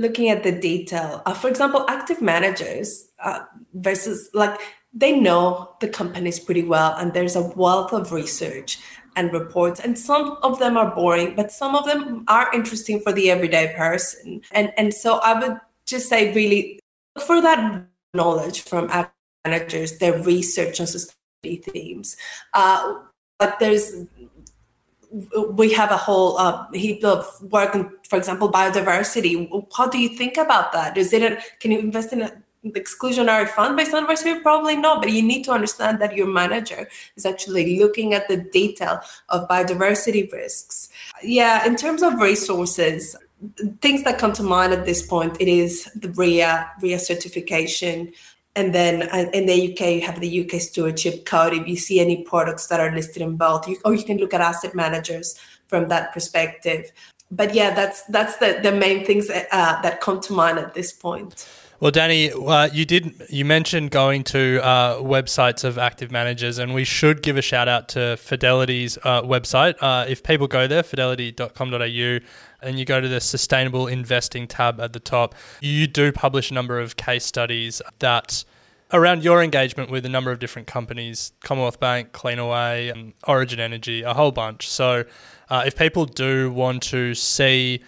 looking 0.00 0.30
at 0.30 0.42
the 0.42 0.50
detail. 0.50 1.22
Uh, 1.26 1.34
for 1.34 1.48
example, 1.48 1.84
active 1.86 2.22
managers 2.22 3.08
uh, 3.22 3.40
versus 3.74 4.30
like 4.32 4.58
they 4.92 5.18
know 5.18 5.76
the 5.80 5.88
companies 5.88 6.40
pretty 6.40 6.64
well 6.64 6.94
and 6.96 7.12
there's 7.12 7.36
a 7.36 7.42
wealth 7.42 7.92
of 7.92 8.12
research 8.12 8.78
and 9.16 9.32
reports 9.32 9.80
and 9.80 9.98
some 9.98 10.36
of 10.42 10.58
them 10.58 10.76
are 10.76 10.94
boring 10.94 11.34
but 11.34 11.52
some 11.52 11.74
of 11.76 11.84
them 11.86 12.24
are 12.28 12.52
interesting 12.54 13.00
for 13.00 13.12
the 13.12 13.30
everyday 13.30 13.72
person. 13.76 14.40
And 14.52 14.72
and 14.76 14.92
so 14.92 15.18
i 15.18 15.38
would 15.38 15.60
just 15.86 16.08
say 16.08 16.32
really 16.34 16.80
look 17.16 17.26
for 17.26 17.40
that 17.40 17.86
knowledge 18.14 18.62
from 18.62 18.88
managers 19.44 19.98
their 19.98 20.20
research 20.22 20.80
on 20.80 20.86
sustainability 20.86 21.64
themes. 21.64 22.16
Uh, 22.54 22.94
but 23.38 23.58
there's 23.58 24.06
we 25.54 25.72
have 25.72 25.90
a 25.90 25.96
whole 25.96 26.38
uh, 26.38 26.70
heap 26.72 27.02
of 27.04 27.26
work 27.50 27.74
in, 27.74 27.90
for 28.08 28.16
example 28.16 28.50
biodiversity. 28.50 29.50
How 29.76 29.88
do 29.88 29.98
you 29.98 30.10
think 30.16 30.36
about 30.36 30.72
that? 30.72 30.96
Is 30.96 31.12
it 31.12 31.22
a, 31.22 31.42
can 31.58 31.72
you 31.72 31.80
invest 31.80 32.12
in 32.12 32.22
a 32.22 32.30
the 32.62 32.80
exclusionary 32.80 33.48
fund 33.48 33.78
on 33.80 33.86
diversity? 33.86 34.40
Probably 34.40 34.76
not, 34.76 35.02
but 35.02 35.10
you 35.10 35.22
need 35.22 35.44
to 35.44 35.52
understand 35.52 36.00
that 36.00 36.16
your 36.16 36.26
manager 36.26 36.88
is 37.16 37.24
actually 37.24 37.78
looking 37.78 38.14
at 38.14 38.28
the 38.28 38.36
detail 38.36 39.00
of 39.28 39.48
biodiversity 39.48 40.30
risks. 40.32 40.88
Yeah, 41.22 41.66
in 41.66 41.76
terms 41.76 42.02
of 42.02 42.20
resources, 42.20 43.16
things 43.80 44.04
that 44.04 44.18
come 44.18 44.32
to 44.34 44.42
mind 44.42 44.72
at 44.72 44.84
this 44.84 45.06
point, 45.06 45.36
it 45.40 45.48
is 45.48 45.84
the 45.94 46.10
RIA, 46.10 46.70
RIA 46.82 46.98
certification. 46.98 48.12
And 48.56 48.74
then 48.74 49.04
uh, 49.04 49.30
in 49.32 49.46
the 49.46 49.72
UK, 49.72 49.80
you 49.94 50.00
have 50.02 50.20
the 50.20 50.44
UK 50.44 50.60
Stewardship 50.60 51.24
Code. 51.24 51.54
If 51.54 51.66
you 51.66 51.76
see 51.76 52.00
any 52.00 52.24
products 52.24 52.66
that 52.66 52.80
are 52.80 52.92
listed 52.92 53.22
in 53.22 53.36
both, 53.36 53.68
you, 53.68 53.78
or 53.84 53.94
you 53.94 54.04
can 54.04 54.18
look 54.18 54.34
at 54.34 54.40
asset 54.40 54.74
managers 54.74 55.38
from 55.68 55.88
that 55.88 56.12
perspective. 56.12 56.90
But 57.30 57.54
yeah, 57.54 57.72
that's 57.72 58.02
that's 58.04 58.38
the, 58.38 58.58
the 58.60 58.72
main 58.72 59.06
things 59.06 59.30
uh, 59.30 59.80
that 59.82 60.00
come 60.00 60.20
to 60.22 60.32
mind 60.32 60.58
at 60.58 60.74
this 60.74 60.92
point. 60.92 61.48
Well, 61.80 61.90
Danny, 61.90 62.30
uh, 62.30 62.68
you 62.70 62.84
did 62.84 63.22
you 63.30 63.46
mentioned 63.46 63.90
going 63.90 64.22
to 64.24 64.62
uh, 64.62 64.96
websites 64.96 65.64
of 65.64 65.78
active 65.78 66.10
managers, 66.10 66.58
and 66.58 66.74
we 66.74 66.84
should 66.84 67.22
give 67.22 67.38
a 67.38 67.42
shout 67.42 67.68
out 67.68 67.88
to 67.90 68.18
Fidelity's 68.18 68.98
uh, 68.98 69.22
website. 69.22 69.76
Uh, 69.80 70.04
if 70.06 70.22
people 70.22 70.46
go 70.46 70.66
there, 70.66 70.82
fidelity.com.au, 70.82 72.18
and 72.60 72.78
you 72.78 72.84
go 72.84 73.00
to 73.00 73.08
the 73.08 73.18
sustainable 73.18 73.86
investing 73.86 74.46
tab 74.46 74.78
at 74.78 74.92
the 74.92 75.00
top, 75.00 75.34
you 75.62 75.86
do 75.86 76.12
publish 76.12 76.50
a 76.50 76.54
number 76.54 76.78
of 76.78 76.96
case 76.96 77.24
studies 77.24 77.80
that 78.00 78.44
around 78.92 79.24
your 79.24 79.42
engagement 79.42 79.90
with 79.90 80.04
a 80.04 80.10
number 80.10 80.30
of 80.30 80.38
different 80.38 80.68
companies, 80.68 81.32
Commonwealth 81.42 81.80
Bank, 81.80 82.12
Cleanaway, 82.12 82.92
and 82.92 83.14
Origin 83.26 83.58
Energy, 83.58 84.02
a 84.02 84.12
whole 84.12 84.32
bunch. 84.32 84.68
So, 84.68 85.04
uh, 85.48 85.62
if 85.66 85.78
people 85.78 86.04
do 86.04 86.52
want 86.52 86.82
to 86.82 87.14
see 87.14 87.82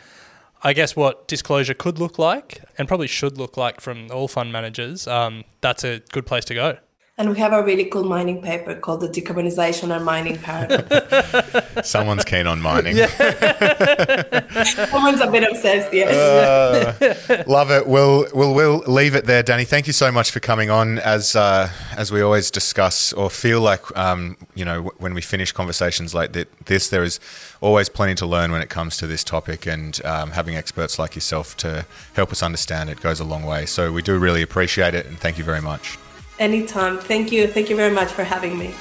I 0.62 0.72
guess 0.72 0.94
what 0.94 1.26
disclosure 1.26 1.74
could 1.74 1.98
look 1.98 2.18
like 2.18 2.62
and 2.78 2.86
probably 2.86 3.08
should 3.08 3.36
look 3.36 3.56
like 3.56 3.80
from 3.80 4.10
all 4.12 4.28
fund 4.28 4.52
managers, 4.52 5.08
um, 5.08 5.44
that's 5.60 5.82
a 5.82 6.00
good 6.12 6.24
place 6.24 6.44
to 6.46 6.54
go. 6.54 6.78
And 7.22 7.30
we 7.30 7.38
have 7.38 7.52
a 7.52 7.62
really 7.62 7.84
cool 7.84 8.02
mining 8.02 8.42
paper 8.42 8.74
called 8.74 9.00
the 9.00 9.08
Decarbonization 9.08 9.94
and 9.94 10.04
Mining 10.04 10.38
Paradox. 10.38 11.88
Someone's 11.88 12.24
keen 12.24 12.48
on 12.48 12.60
mining. 12.60 12.96
Someone's 14.64 15.20
a 15.20 15.30
bit 15.30 15.48
obsessed, 15.48 15.94
yes. 15.94 16.12
Uh, 16.12 17.44
love 17.46 17.70
it. 17.70 17.86
We'll, 17.86 18.26
we'll, 18.34 18.52
we'll 18.52 18.78
leave 18.88 19.14
it 19.14 19.26
there, 19.26 19.44
Danny. 19.44 19.64
Thank 19.64 19.86
you 19.86 19.92
so 19.92 20.10
much 20.10 20.32
for 20.32 20.40
coming 20.40 20.68
on. 20.68 20.98
As, 20.98 21.36
uh, 21.36 21.70
as 21.96 22.10
we 22.10 22.22
always 22.22 22.50
discuss 22.50 23.12
or 23.12 23.30
feel 23.30 23.60
like, 23.60 23.96
um, 23.96 24.36
you 24.56 24.64
know, 24.64 24.90
when 24.98 25.14
we 25.14 25.20
finish 25.20 25.52
conversations 25.52 26.16
like 26.16 26.32
this, 26.64 26.88
there 26.88 27.04
is 27.04 27.20
always 27.60 27.88
plenty 27.88 28.16
to 28.16 28.26
learn 28.26 28.50
when 28.50 28.62
it 28.62 28.68
comes 28.68 28.96
to 28.96 29.06
this 29.06 29.22
topic 29.22 29.64
and 29.64 30.04
um, 30.04 30.32
having 30.32 30.56
experts 30.56 30.98
like 30.98 31.14
yourself 31.14 31.56
to 31.58 31.86
help 32.14 32.32
us 32.32 32.42
understand 32.42 32.90
it 32.90 33.00
goes 33.00 33.20
a 33.20 33.24
long 33.24 33.44
way. 33.44 33.64
So 33.64 33.92
we 33.92 34.02
do 34.02 34.18
really 34.18 34.42
appreciate 34.42 34.94
it 34.94 35.06
and 35.06 35.16
thank 35.20 35.38
you 35.38 35.44
very 35.44 35.62
much. 35.62 35.98
Anytime. 36.38 36.98
Thank 36.98 37.30
you. 37.32 37.46
Thank 37.46 37.70
you 37.70 37.76
very 37.76 37.92
much 37.94 38.10
for 38.10 38.24
having 38.24 38.58
me. 38.58 38.74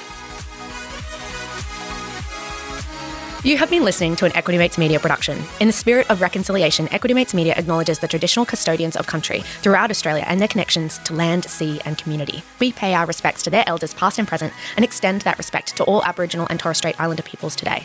You 3.44 3.56
have 3.56 3.70
been 3.70 3.82
listening 3.82 4.14
to 4.16 4.24
an 4.24 4.30
Equity 4.36 4.56
Mates 4.56 4.78
Media 4.78 5.00
production. 5.00 5.36
In 5.58 5.66
the 5.66 5.72
spirit 5.72 6.08
of 6.08 6.20
reconciliation, 6.20 6.88
Equity 6.92 7.12
Mates 7.12 7.34
Media 7.34 7.54
acknowledges 7.56 7.98
the 7.98 8.06
traditional 8.06 8.46
custodians 8.46 8.94
of 8.94 9.08
country 9.08 9.40
throughout 9.62 9.90
Australia 9.90 10.22
and 10.28 10.40
their 10.40 10.46
connections 10.46 10.98
to 10.98 11.12
land, 11.12 11.44
sea, 11.46 11.80
and 11.84 11.98
community. 11.98 12.44
We 12.60 12.70
pay 12.70 12.94
our 12.94 13.04
respects 13.04 13.42
to 13.42 13.50
their 13.50 13.64
elders, 13.66 13.94
past 13.94 14.20
and 14.20 14.28
present, 14.28 14.52
and 14.76 14.84
extend 14.84 15.22
that 15.22 15.38
respect 15.38 15.76
to 15.76 15.82
all 15.84 16.04
Aboriginal 16.04 16.46
and 16.50 16.60
Torres 16.60 16.78
Strait 16.78 17.00
Islander 17.00 17.24
peoples 17.24 17.56
today. 17.56 17.84